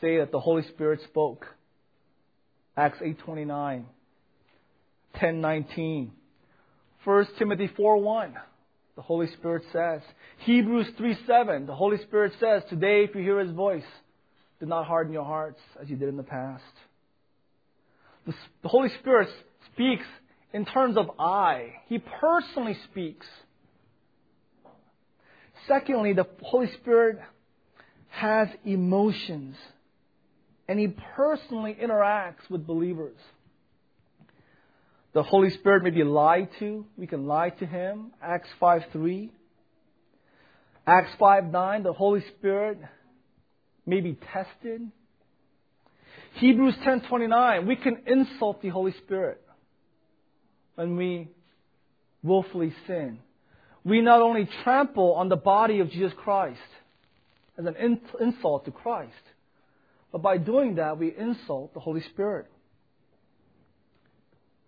[0.00, 1.46] say that the Holy Spirit spoke.
[2.76, 3.84] Acts 8:29,
[5.14, 6.10] 10:19,
[7.04, 8.34] 1 Timothy 4:1.
[8.96, 10.02] The Holy Spirit says.
[10.38, 11.66] Hebrews 3:7.
[11.66, 13.86] The Holy Spirit says, "Today if you hear his voice,
[14.60, 16.64] do not harden your hearts as you did in the past."
[18.26, 19.28] The, the Holy Spirit
[19.72, 20.06] speaks
[20.52, 21.80] in terms of I.
[21.86, 23.26] He personally speaks.
[25.66, 27.18] Secondly, the Holy Spirit
[28.10, 29.56] has emotions
[30.68, 33.16] and he personally interacts with believers.
[35.14, 36.86] The Holy Spirit may be lied to.
[36.96, 38.12] We can lie to him.
[38.22, 39.30] Acts 5 3.
[40.86, 42.78] Acts 5 9, the Holy Spirit
[43.86, 44.90] may be tested.
[46.34, 49.40] Hebrews 10:29, we can insult the Holy Spirit
[50.76, 51.28] when we
[52.22, 53.18] willfully sin.
[53.84, 56.60] We not only trample on the body of Jesus Christ
[57.58, 57.76] as an
[58.20, 59.12] insult to Christ,
[60.10, 62.46] but by doing that we insult the Holy Spirit.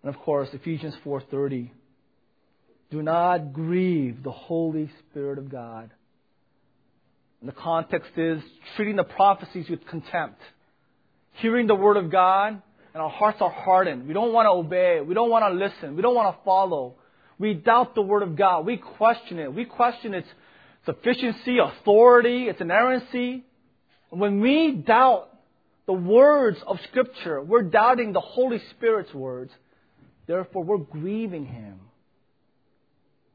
[0.05, 1.71] And of course, Ephesians 4:30,
[2.91, 5.89] do not grieve the Holy Spirit of God.
[7.41, 8.43] And the context is
[8.75, 10.39] treating the prophecies with contempt
[11.35, 12.61] hearing the Word of God,
[12.93, 14.07] and our hearts are hardened.
[14.07, 15.01] We don't want to obey.
[15.01, 15.95] We don't want to listen.
[15.95, 16.95] We don't want to follow.
[17.37, 18.65] We doubt the Word of God.
[18.65, 19.53] We question it.
[19.53, 20.27] We question its
[20.85, 23.43] sufficiency, authority, its inerrancy.
[24.11, 25.29] And When we doubt
[25.87, 29.51] the words of Scripture, we're doubting the Holy Spirit's words.
[30.27, 31.79] Therefore, we're grieving Him.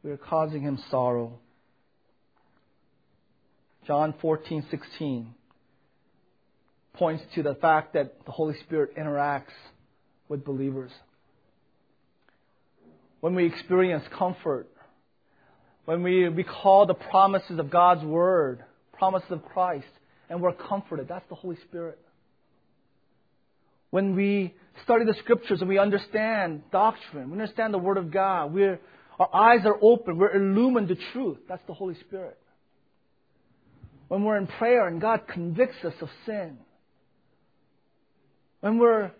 [0.03, 1.38] We are causing Him sorrow.
[3.86, 5.34] John 14, 16
[6.95, 9.55] points to the fact that the Holy Spirit interacts
[10.28, 10.91] with believers.
[13.20, 14.68] When we experience comfort,
[15.84, 19.86] when we recall the promises of God's Word, promises of Christ,
[20.28, 21.99] and we're comforted, that's the Holy Spirit.
[23.91, 28.53] When we study the Scriptures and we understand doctrine, we understand the Word of God,
[28.53, 28.80] we're,
[29.18, 32.38] our eyes are open, we're illumined to truth, that's the Holy Spirit.
[34.09, 36.59] When we're in prayer and God convicts us of sin,
[38.61, 39.12] when we're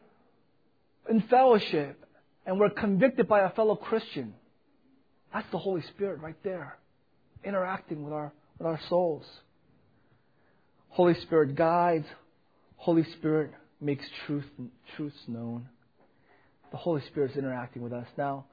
[1.09, 2.05] in fellowship
[2.47, 4.35] and we're convicted by a fellow Christian,
[5.33, 6.77] that's the Holy Spirit right there,
[7.45, 9.25] interacting with our, with our souls.
[10.91, 12.07] Holy Spirit guides.
[12.77, 14.45] Holy Spirit makes truth,
[14.97, 15.69] truths known.
[16.71, 18.07] The Holy Spirit is interacting with us.
[18.17, 18.47] Now,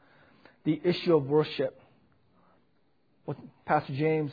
[0.63, 1.79] the issue of worship.
[3.25, 4.31] With Pastor James,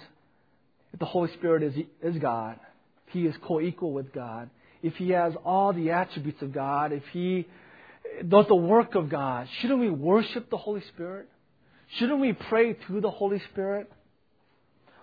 [0.93, 2.61] if the Holy Spirit is, is God,
[3.09, 4.49] if He is co equal with God,
[4.85, 7.47] if he has all the attributes of God, if he
[8.29, 11.27] does the work of God, shouldn't we worship the Holy Spirit?
[11.97, 13.91] Shouldn't we pray to the Holy Spirit?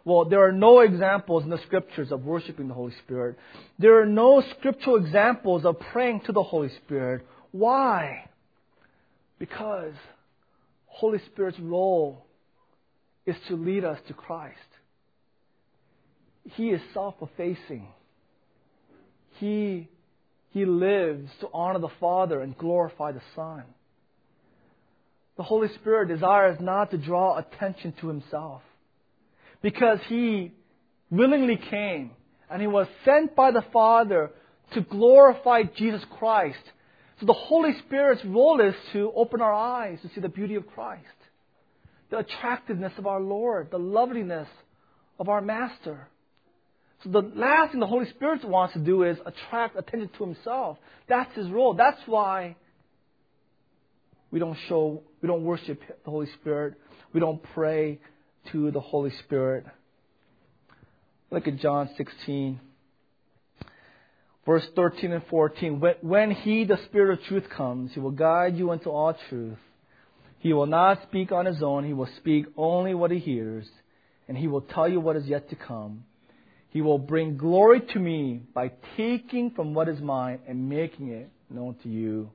[0.03, 3.37] Well, there are no examples in the scriptures of worshiping the Holy Spirit.
[3.77, 7.25] There are no scriptural examples of praying to the Holy Spirit.
[7.51, 8.29] Why?
[9.37, 9.93] Because
[10.87, 12.25] Holy Spirit's role
[13.25, 14.57] is to lead us to Christ.
[16.55, 17.87] He is self-effacing.
[19.37, 19.87] He,
[20.49, 23.63] he lives to honor the Father and glorify the Son.
[25.37, 28.63] The Holy Spirit desires not to draw attention to himself
[29.61, 30.51] because he
[31.09, 32.11] willingly came
[32.49, 34.31] and he was sent by the Father
[34.73, 36.59] to glorify Jesus Christ.
[37.19, 40.67] So the Holy Spirit's role is to open our eyes to see the beauty of
[40.67, 41.05] Christ,
[42.09, 44.47] the attractiveness of our Lord, the loveliness
[45.19, 46.07] of our Master.
[47.03, 50.77] So the last thing the Holy Spirit wants to do is attract attention to himself.
[51.07, 51.73] That's his role.
[51.73, 52.55] That's why
[54.31, 56.75] we don't show, we don't worship the Holy Spirit.
[57.13, 57.99] We don't pray
[58.51, 59.65] to the Holy Spirit.
[61.29, 62.59] Look at John 16,
[64.45, 65.81] verse 13 and 14.
[66.01, 69.57] When, he, the Spirit of truth, comes, he will guide you into all truth.
[70.39, 71.85] He will not speak on his own.
[71.85, 73.67] He will speak only what he hears,
[74.27, 76.03] and he will tell you what is yet to come.
[76.69, 81.29] He will bring glory to me by taking from what is mine and making it
[81.49, 82.31] known to you.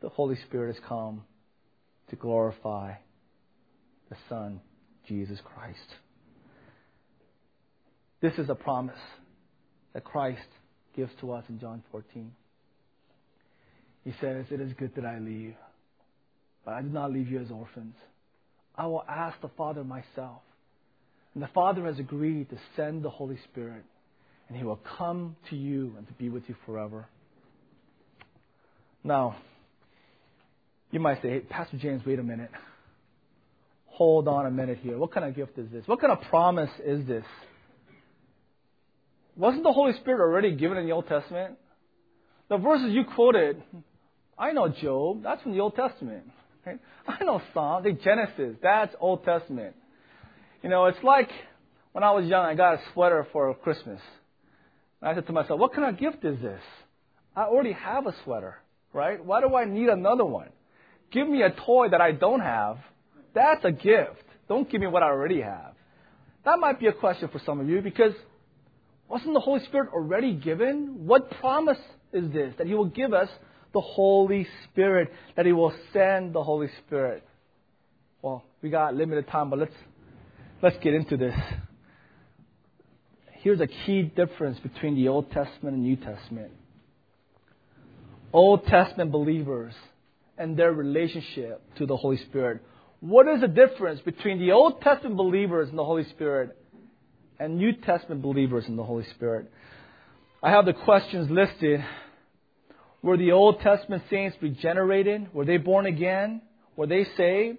[0.00, 1.24] The Holy Spirit has come
[2.10, 2.94] to glorify
[4.10, 4.60] the Son,
[5.08, 5.78] Jesus Christ.
[8.20, 8.98] This is a promise
[9.94, 10.40] that Christ
[10.96, 12.32] gives to us in John 14.
[14.04, 15.54] He says, It is good that I leave,
[16.64, 17.94] but I do not leave you as orphans.
[18.76, 20.42] I will ask the Father myself.
[21.34, 23.84] And the Father has agreed to send the Holy Spirit,
[24.48, 27.06] and He will come to you and to be with you forever.
[29.04, 29.36] Now,
[30.90, 32.50] you might say, hey, Pastor James, wait a minute.
[33.98, 34.96] Hold on a minute here.
[34.96, 35.82] What kind of gift is this?
[35.86, 37.24] What kind of promise is this?
[39.36, 41.56] Wasn't the Holy Spirit already given in the Old Testament?
[42.48, 43.60] The verses you quoted,
[44.38, 46.30] I know Job, that's from the Old Testament.
[46.64, 46.78] Right?
[47.08, 49.74] I know Psalm, the Genesis, that's Old Testament.
[50.62, 51.30] You know, it's like
[51.90, 54.00] when I was young, I got a sweater for Christmas.
[55.00, 56.60] And I said to myself, what kind of gift is this?
[57.34, 58.58] I already have a sweater,
[58.92, 59.24] right?
[59.24, 60.50] Why do I need another one?
[61.10, 62.78] Give me a toy that I don't have.
[63.38, 64.24] That's a gift.
[64.48, 65.74] Don't give me what I already have.
[66.44, 68.12] That might be a question for some of you because
[69.08, 71.06] wasn't the Holy Spirit already given?
[71.06, 71.78] What promise
[72.12, 72.54] is this?
[72.58, 73.28] That He will give us
[73.72, 77.22] the Holy Spirit, that He will send the Holy Spirit.
[78.22, 79.72] Well, we got limited time, but let's
[80.60, 81.38] let's get into this.
[83.34, 86.50] Here's a key difference between the Old Testament and New Testament.
[88.32, 89.74] Old Testament believers
[90.36, 92.62] and their relationship to the Holy Spirit.
[93.00, 96.56] What is the difference between the Old Testament believers in the Holy Spirit
[97.38, 99.52] and New Testament believers in the Holy Spirit?
[100.42, 101.84] I have the questions listed.
[103.00, 105.32] Were the Old Testament saints regenerated?
[105.32, 106.42] Were they born again?
[106.74, 107.58] Were they saved?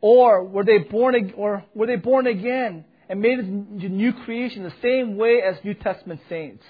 [0.00, 4.72] Or were they born or were they born again and made into new creation the
[4.82, 6.64] same way as New Testament saints?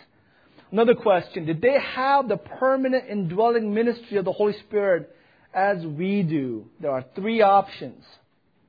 [0.71, 5.17] Another question, did they have the permanent indwelling ministry of the Holy Spirit
[5.55, 6.67] as we do.
[6.81, 8.05] There are three options.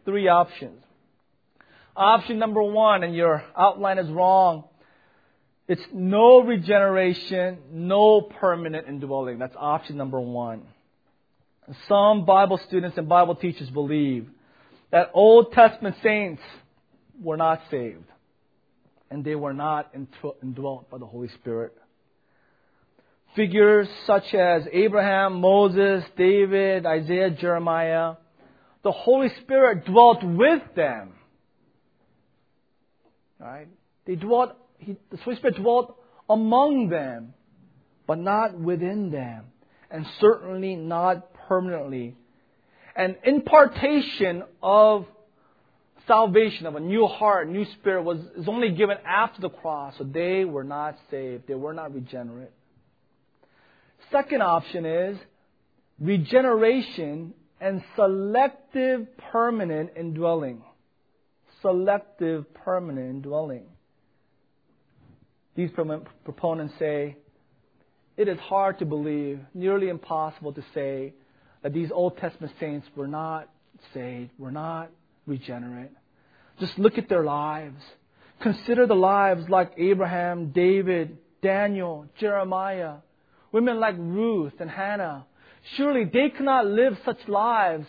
[0.05, 0.83] Three options.
[1.95, 4.65] Option number one, and your outline is wrong.
[5.67, 9.39] It's no regeneration, no permanent indwelling.
[9.39, 10.63] That's option number one.
[11.87, 14.27] Some Bible students and Bible teachers believe
[14.91, 16.41] that Old Testament saints
[17.21, 18.03] were not saved
[19.09, 19.93] and they were not
[20.41, 21.77] indwelt by the Holy Spirit.
[23.35, 28.15] Figures such as Abraham, Moses, David, Isaiah, Jeremiah,
[28.83, 31.13] the Holy Spirit dwelt with them.
[33.39, 33.67] Right?
[34.05, 35.97] They dwelt, he, the Holy Spirit dwelt
[36.29, 37.33] among them,
[38.05, 39.45] but not within them,
[39.89, 42.15] and certainly not permanently.
[42.95, 45.05] An impartation of
[46.07, 50.03] salvation, of a new heart, new spirit, was is only given after the cross, so
[50.03, 51.47] they were not saved.
[51.47, 52.51] They were not regenerate.
[54.13, 55.17] Second option is
[55.99, 60.61] regeneration and selective permanent indwelling.
[61.61, 63.65] Selective permanent indwelling.
[65.55, 65.71] These
[66.23, 67.17] proponents say
[68.15, 71.13] it is hard to believe, nearly impossible to say,
[71.63, 73.49] that these Old Testament saints were not
[73.93, 74.91] saved, were not
[75.25, 75.91] regenerate.
[76.59, 77.81] Just look at their lives.
[78.41, 82.97] Consider the lives like Abraham, David, Daniel, Jeremiah,
[83.53, 85.25] Women like Ruth and Hannah,
[85.77, 87.85] surely they could not live such lives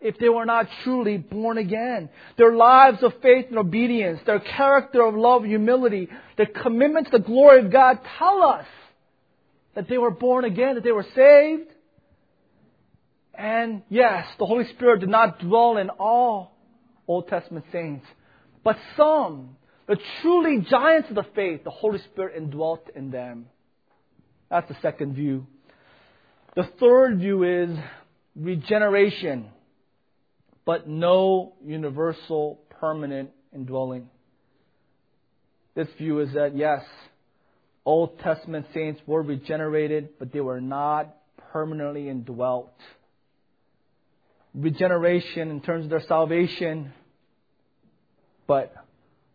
[0.00, 2.10] if they were not truly born again.
[2.36, 7.24] Their lives of faith and obedience, their character of love humility, their commitment to the
[7.24, 8.66] glory of God tell us
[9.76, 11.70] that they were born again, that they were saved.
[13.32, 16.52] And yes, the Holy Spirit did not dwell in all
[17.06, 18.04] Old Testament saints,
[18.64, 23.46] but some, the truly giants of the faith, the Holy Spirit indwelt in them.
[24.50, 25.46] That's the second view.
[26.54, 27.76] The third view is
[28.34, 29.46] regeneration,
[30.64, 34.08] but no universal permanent indwelling.
[35.74, 36.82] This view is that yes,
[37.84, 41.14] Old Testament saints were regenerated, but they were not
[41.52, 42.72] permanently indwelt.
[44.54, 46.92] Regeneration in terms of their salvation,
[48.46, 48.74] but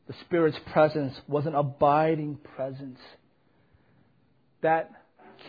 [0.08, 3.00] the Spirit's presence was an abiding presence.
[4.62, 4.92] That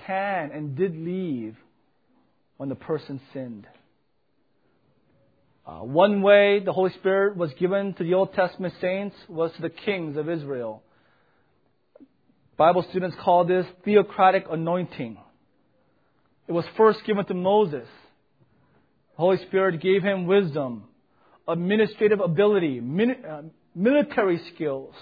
[0.06, 1.56] can and did leave
[2.56, 3.66] when the person sinned.
[5.64, 9.62] Uh, one way the Holy Spirit was given to the Old Testament saints was to
[9.62, 10.82] the kings of Israel.
[12.56, 15.18] Bible students call this theocratic anointing.
[16.48, 17.86] It was first given to Moses.
[19.16, 20.84] The Holy Spirit gave him wisdom,
[21.46, 23.42] administrative ability, uh,
[23.74, 24.94] military skills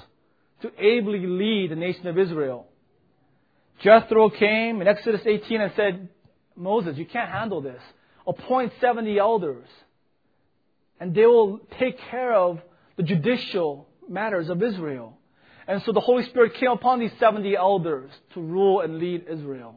[0.62, 2.66] to ably lead the nation of Israel.
[3.80, 6.08] Jethro came in Exodus 18 and said,
[6.56, 7.80] Moses, you can't handle this.
[8.26, 9.68] Appoint 70 elders.
[11.00, 12.60] and they will take care of
[12.96, 15.16] the judicial matters of Israel.
[15.66, 19.76] And so the Holy Spirit came upon these 70 elders to rule and lead Israel.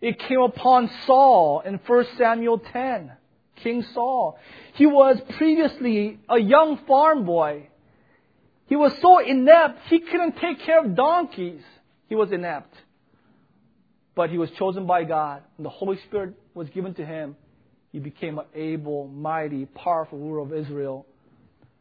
[0.00, 3.12] It came upon Saul in 1 Samuel 10,
[3.56, 4.38] King Saul.
[4.74, 7.68] He was previously a young farm boy.
[8.66, 11.62] He was so inept, he couldn't take care of donkeys.
[12.08, 12.74] He was inept.
[14.14, 17.36] But he was chosen by God, and the Holy Spirit was given to him.
[17.90, 21.06] He became an able, mighty, powerful ruler of Israel.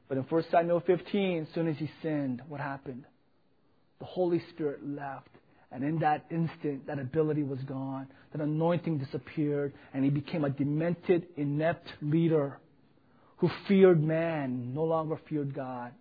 [0.08, 3.06] But in 1 Samuel 15, as soon as he sinned, what happened?
[4.00, 5.30] The Holy Spirit left.
[5.72, 8.08] And in that instant, that ability was gone.
[8.32, 9.74] That anointing disappeared.
[9.94, 12.60] And he became a demented, inept leader
[13.38, 15.92] who feared man, no longer feared God.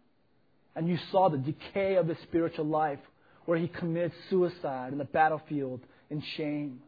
[0.77, 3.01] And you saw the decay of his spiritual life
[3.47, 5.81] where he committed suicide in the battlefield
[6.13, 6.81] in shame.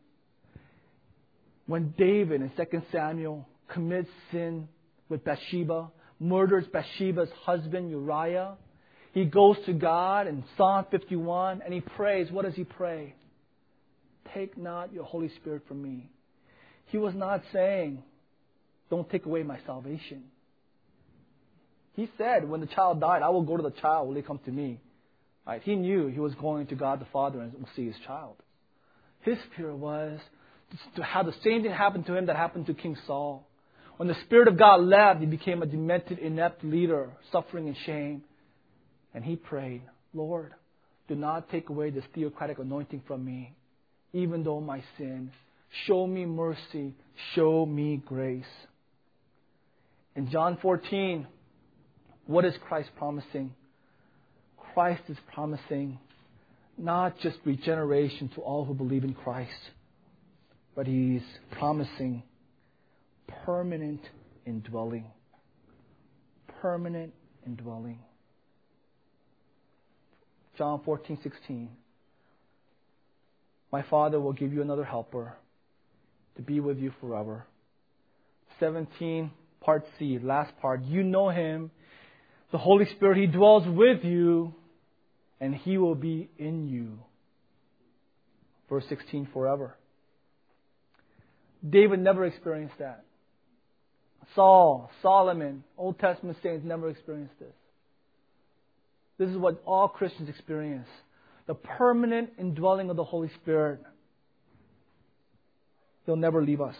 [1.66, 4.68] When David in 2 Samuel commits sin
[5.08, 8.54] with Bathsheba, murders Bathsheba's husband Uriah.
[9.12, 12.30] He goes to God in Psalm 51 and he prays.
[12.30, 13.14] What does he pray?
[14.34, 16.10] Take not your Holy Spirit from me.
[16.86, 18.02] He was not saying,
[18.90, 20.24] Don't take away my salvation.
[21.94, 24.08] He said, When the child died, I will go to the child.
[24.08, 24.80] Will he come to me?
[25.46, 25.62] Right?
[25.62, 28.36] He knew he was going to God the Father and will see his child.
[29.24, 30.20] His fear was
[30.96, 33.46] to have the same thing happen to him that happened to King Saul.
[33.96, 38.22] When the Spirit of God left, he became a demented, inept leader, suffering in shame.
[39.14, 40.52] And he prayed, Lord,
[41.08, 43.54] do not take away this theocratic anointing from me,
[44.12, 45.30] even though my sin.
[45.86, 46.94] Show me mercy.
[47.34, 48.44] Show me grace.
[50.16, 51.26] In John 14,
[52.26, 53.54] what is Christ promising?
[54.74, 55.98] Christ is promising
[56.76, 59.50] not just regeneration to all who believe in Christ,
[60.74, 61.22] but he's
[61.52, 62.22] promising
[63.44, 64.00] permanent
[64.46, 65.06] indwelling.
[66.60, 67.12] Permanent
[67.46, 67.98] indwelling.
[70.56, 71.68] John 14, 16.
[73.72, 75.34] My Father will give you another helper
[76.36, 77.44] to be with you forever.
[78.60, 80.82] 17, part C, last part.
[80.82, 81.70] You know him.
[82.52, 84.54] The Holy Spirit, He dwells with you,
[85.40, 86.98] and He will be in you.
[88.68, 89.76] Verse 16, forever.
[91.68, 93.04] David never experienced that.
[94.34, 97.54] Saul, Solomon, Old Testament saints never experienced this.
[99.18, 100.88] This is what all Christians experience
[101.46, 103.80] the permanent indwelling of the Holy Spirit.
[106.06, 106.76] He'll never leave us.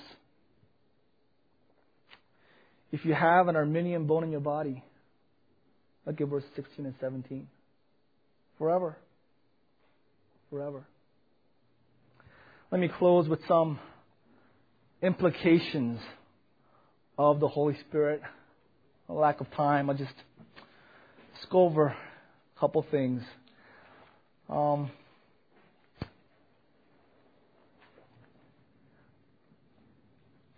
[2.91, 4.83] If you have an Arminian bone in your body,
[6.07, 7.47] look at verse 16 and 17.
[8.59, 8.97] Forever.
[10.51, 10.85] Forever.
[12.71, 13.79] Let me close with some
[15.03, 16.01] implications
[17.19, 18.21] of the Holy Spirit.
[19.09, 20.15] A lack of time, I'll just,
[21.51, 21.97] go over a
[22.59, 23.23] couple things.
[24.49, 24.91] Um,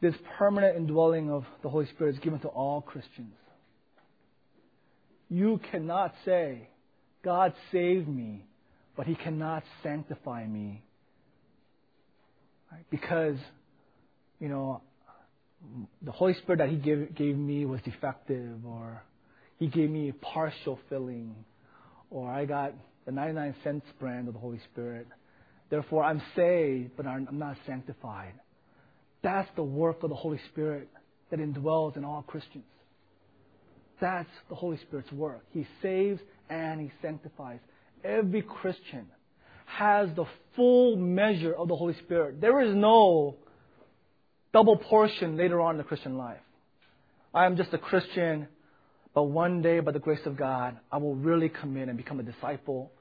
[0.01, 3.35] this permanent indwelling of the Holy Spirit is given to all Christians.
[5.29, 6.69] You cannot say,
[7.27, 8.47] God saved me,
[8.97, 10.81] but He cannot sanctify me.
[12.71, 12.87] Right?
[12.89, 13.37] Because,
[14.39, 14.81] you know,
[16.03, 19.03] the Holy Spirit that He gave, gave me was defective, or
[19.59, 21.35] He gave me a partial filling,
[22.11, 22.75] or I got
[23.07, 25.09] the 99 cents brand of the Holy Spirit.
[25.69, 28.35] Therefore, I'm saved, but I'm not sanctified.
[29.25, 30.89] That's the work of the Holy Spirit
[31.33, 32.63] that indwells in all Christians.
[34.01, 35.43] That's the Holy Spirit's work.
[35.51, 37.61] He saves and He sanctifies.
[38.05, 39.07] Every Christian
[39.67, 42.41] has the full measure of the Holy Spirit.
[42.41, 43.37] There is no
[44.53, 46.39] double portion later on in the Christian life.
[47.35, 48.49] I am just a Christian,
[49.15, 52.21] but one day, by the grace of God, I will really come in and become
[52.21, 52.93] a disciple,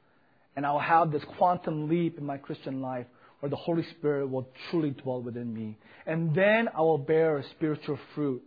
[0.56, 3.06] and I will have this quantum leap in my Christian life
[3.40, 5.78] where the Holy Spirit will truly dwell within me.
[6.06, 8.42] And then I will bear a spiritual fruit,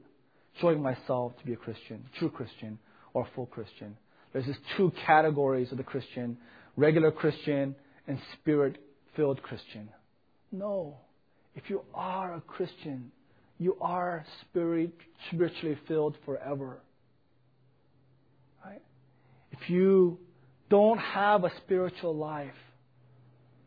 [0.60, 2.78] showing myself to be a Christian, true Christian,
[3.14, 3.96] or full Christian.
[4.32, 6.36] There's these two categories of the Christian
[6.76, 7.74] regular Christian
[8.06, 8.78] and spirit
[9.16, 9.88] filled Christian.
[10.52, 10.96] No.
[11.54, 13.10] If you are a Christian,
[13.58, 14.92] you are spirit,
[15.26, 16.80] spiritually filled forever.
[18.64, 18.80] Right?
[19.50, 20.18] If you
[20.70, 22.54] don't have a spiritual life,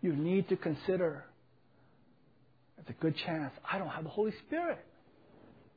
[0.02, 1.26] you need to consider
[2.80, 4.80] it's a good chance I don't have the Holy Spirit.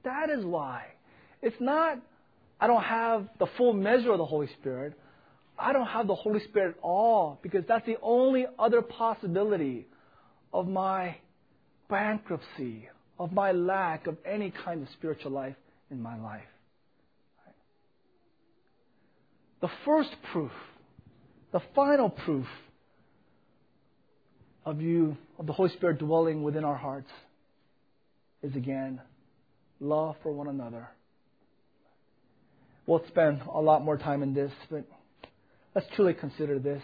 [0.04, 0.84] That is why.
[1.42, 1.98] It's not
[2.64, 4.94] I don't have the full measure of the Holy Spirit.
[5.58, 9.86] I don't have the Holy Spirit at all because that's the only other possibility
[10.50, 11.18] of my
[11.90, 12.88] bankruptcy,
[13.18, 15.56] of my lack of any kind of spiritual life
[15.90, 16.40] in my life.
[19.60, 20.52] The first proof,
[21.52, 22.46] the final proof
[24.64, 27.10] of you, of the Holy Spirit dwelling within our hearts,
[28.42, 29.02] is again
[29.80, 30.88] love for one another.
[32.86, 34.84] We'll spend a lot more time in this, but
[35.74, 36.82] let's truly consider this.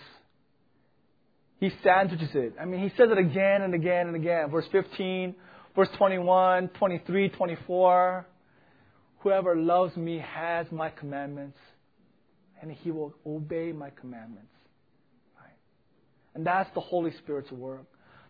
[1.58, 2.54] He sandwiches it.
[2.58, 4.50] I mean, he says it again and again and again.
[4.50, 5.34] Verse 15,
[5.76, 8.26] verse 21, 23, 24.
[9.18, 11.58] Whoever loves me has my commandments,
[12.62, 14.48] and he will obey my commandments.
[15.38, 15.52] Right?
[16.34, 17.84] And that's the Holy Spirit's work.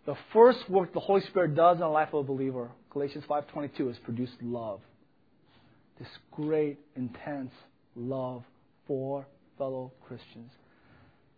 [0.07, 3.91] The first work the Holy Spirit does in the life of a believer, Galatians 5:22,
[3.91, 4.81] is produce love.
[6.01, 7.53] This great, intense
[7.95, 8.43] love
[8.87, 9.27] for
[9.59, 10.51] fellow Christians.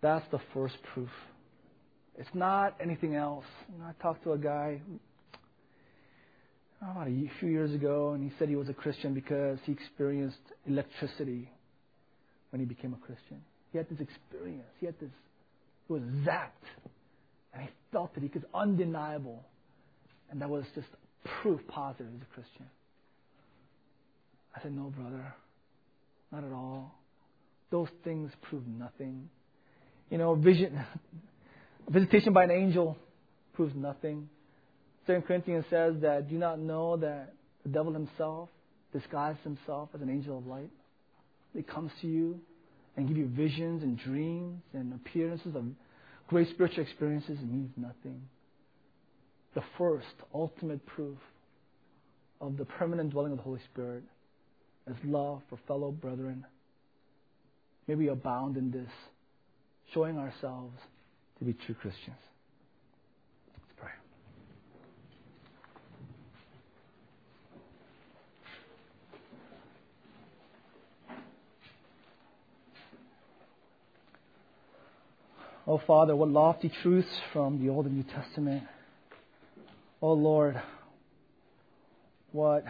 [0.01, 1.11] That's the first proof.
[2.17, 3.45] It's not anything else.
[3.73, 4.81] You know, I talked to a guy
[6.83, 9.73] oh, about a few years ago, and he said he was a Christian because he
[9.73, 11.51] experienced electricity
[12.51, 13.43] when he became a Christian.
[13.73, 14.69] He had this experience.
[14.79, 15.11] He had this,
[15.89, 16.51] he was zapped.
[17.53, 18.23] And he felt it.
[18.23, 19.43] He was undeniable.
[20.31, 20.87] And that was just
[21.43, 22.67] proof positive he's a Christian.
[24.55, 25.35] I said, No, brother.
[26.31, 26.95] Not at all.
[27.71, 29.29] Those things prove nothing.
[30.11, 30.83] You know, vision,
[31.89, 32.97] visitation by an angel
[33.55, 34.29] proves nothing.
[35.07, 37.35] Second Corinthians says that do not know that
[37.65, 38.49] the devil himself
[38.93, 40.71] disguises himself as an angel of light?
[41.55, 42.41] He comes to you
[42.97, 45.65] and give you visions and dreams and appearances of
[46.29, 47.39] great spiritual experiences.
[47.39, 48.23] It means nothing.
[49.55, 51.19] The first, ultimate proof
[52.41, 54.03] of the permanent dwelling of the Holy Spirit
[54.89, 56.45] is love for fellow brethren.
[57.87, 58.91] May we abound in this,
[59.93, 60.79] showing ourselves
[61.39, 62.17] to be true Christians.
[63.53, 63.91] Let's pray.
[75.67, 78.65] Oh, Father, what lofty truths from the Old and New Testament.
[80.01, 80.61] Oh, Lord,
[82.33, 82.65] what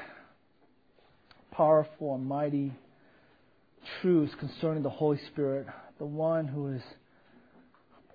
[1.53, 2.72] powerful and mighty
[4.00, 5.66] truths concerning the Holy Spirit,
[5.98, 6.82] the one who is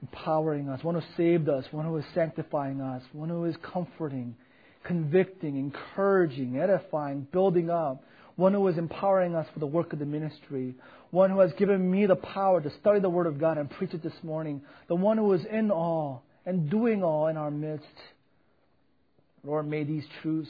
[0.01, 4.35] empowering us, one who saved us, one who is sanctifying us, one who is comforting,
[4.83, 8.03] convicting, encouraging, edifying, building up,
[8.35, 10.75] one who is empowering us for the work of the ministry,
[11.11, 13.93] one who has given me the power to study the Word of God and preach
[13.93, 17.85] it this morning, the one who is in all and doing all in our midst.
[19.43, 20.49] Lord, may these truths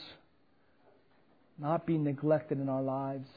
[1.57, 3.27] not be neglected in our lives.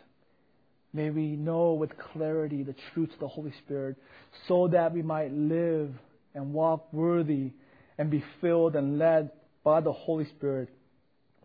[0.93, 3.97] May we know with clarity the truths of the Holy Spirit
[4.49, 5.91] so that we might live
[6.35, 7.53] and walk worthy
[7.99, 9.31] and be filled and led
[9.63, 10.69] by the Holy Spirit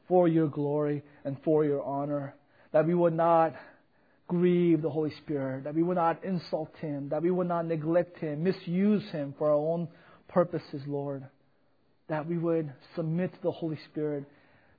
[0.07, 2.35] for your glory and for your honor
[2.75, 3.53] that we would not
[4.27, 8.17] grieve the Holy Spirit, that we would not insult Him, that we would not neglect
[8.19, 9.87] Him, misuse Him for our own
[10.27, 11.25] purposes, Lord.
[12.09, 14.25] That we would submit to the Holy Spirit,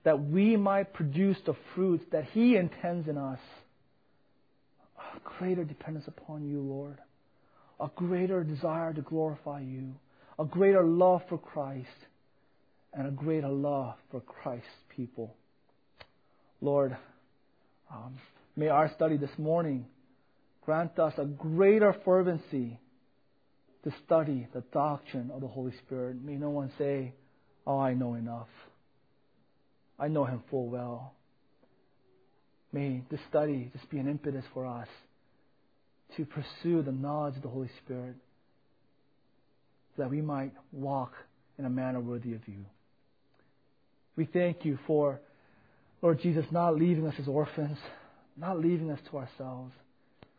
[0.07, 3.41] that we might produce the fruits that He intends in us.
[4.97, 6.99] A greater dependence upon you, Lord.
[7.81, 9.97] A greater desire to glorify you.
[10.39, 11.89] A greater love for Christ.
[12.95, 15.35] And a greater love for Christ's people.
[16.61, 16.97] Lord,
[17.93, 18.17] um,
[18.55, 19.87] may our study this morning
[20.65, 22.79] grant us a greater fervency
[23.83, 26.23] to study the doctrine of the Holy Spirit.
[26.23, 27.13] May no one say,
[27.67, 28.47] Oh, I know enough.
[29.99, 31.15] I know Him full well.
[32.73, 34.89] May this study just be an impetus for us
[36.17, 38.17] to pursue the knowledge of the Holy Spirit
[39.97, 41.13] so that we might walk
[41.59, 42.65] in a manner worthy of you.
[44.17, 45.21] We thank you for
[46.03, 47.79] Lord Jesus, not leaving us as orphans,
[48.37, 49.73] not leaving us to ourselves.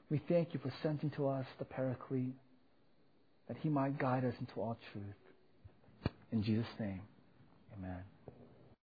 [0.09, 2.35] We thank you for sending to us the Paraclete,
[3.47, 6.13] that he might guide us into all truth.
[6.31, 7.01] In Jesus' name,
[7.77, 8.03] amen.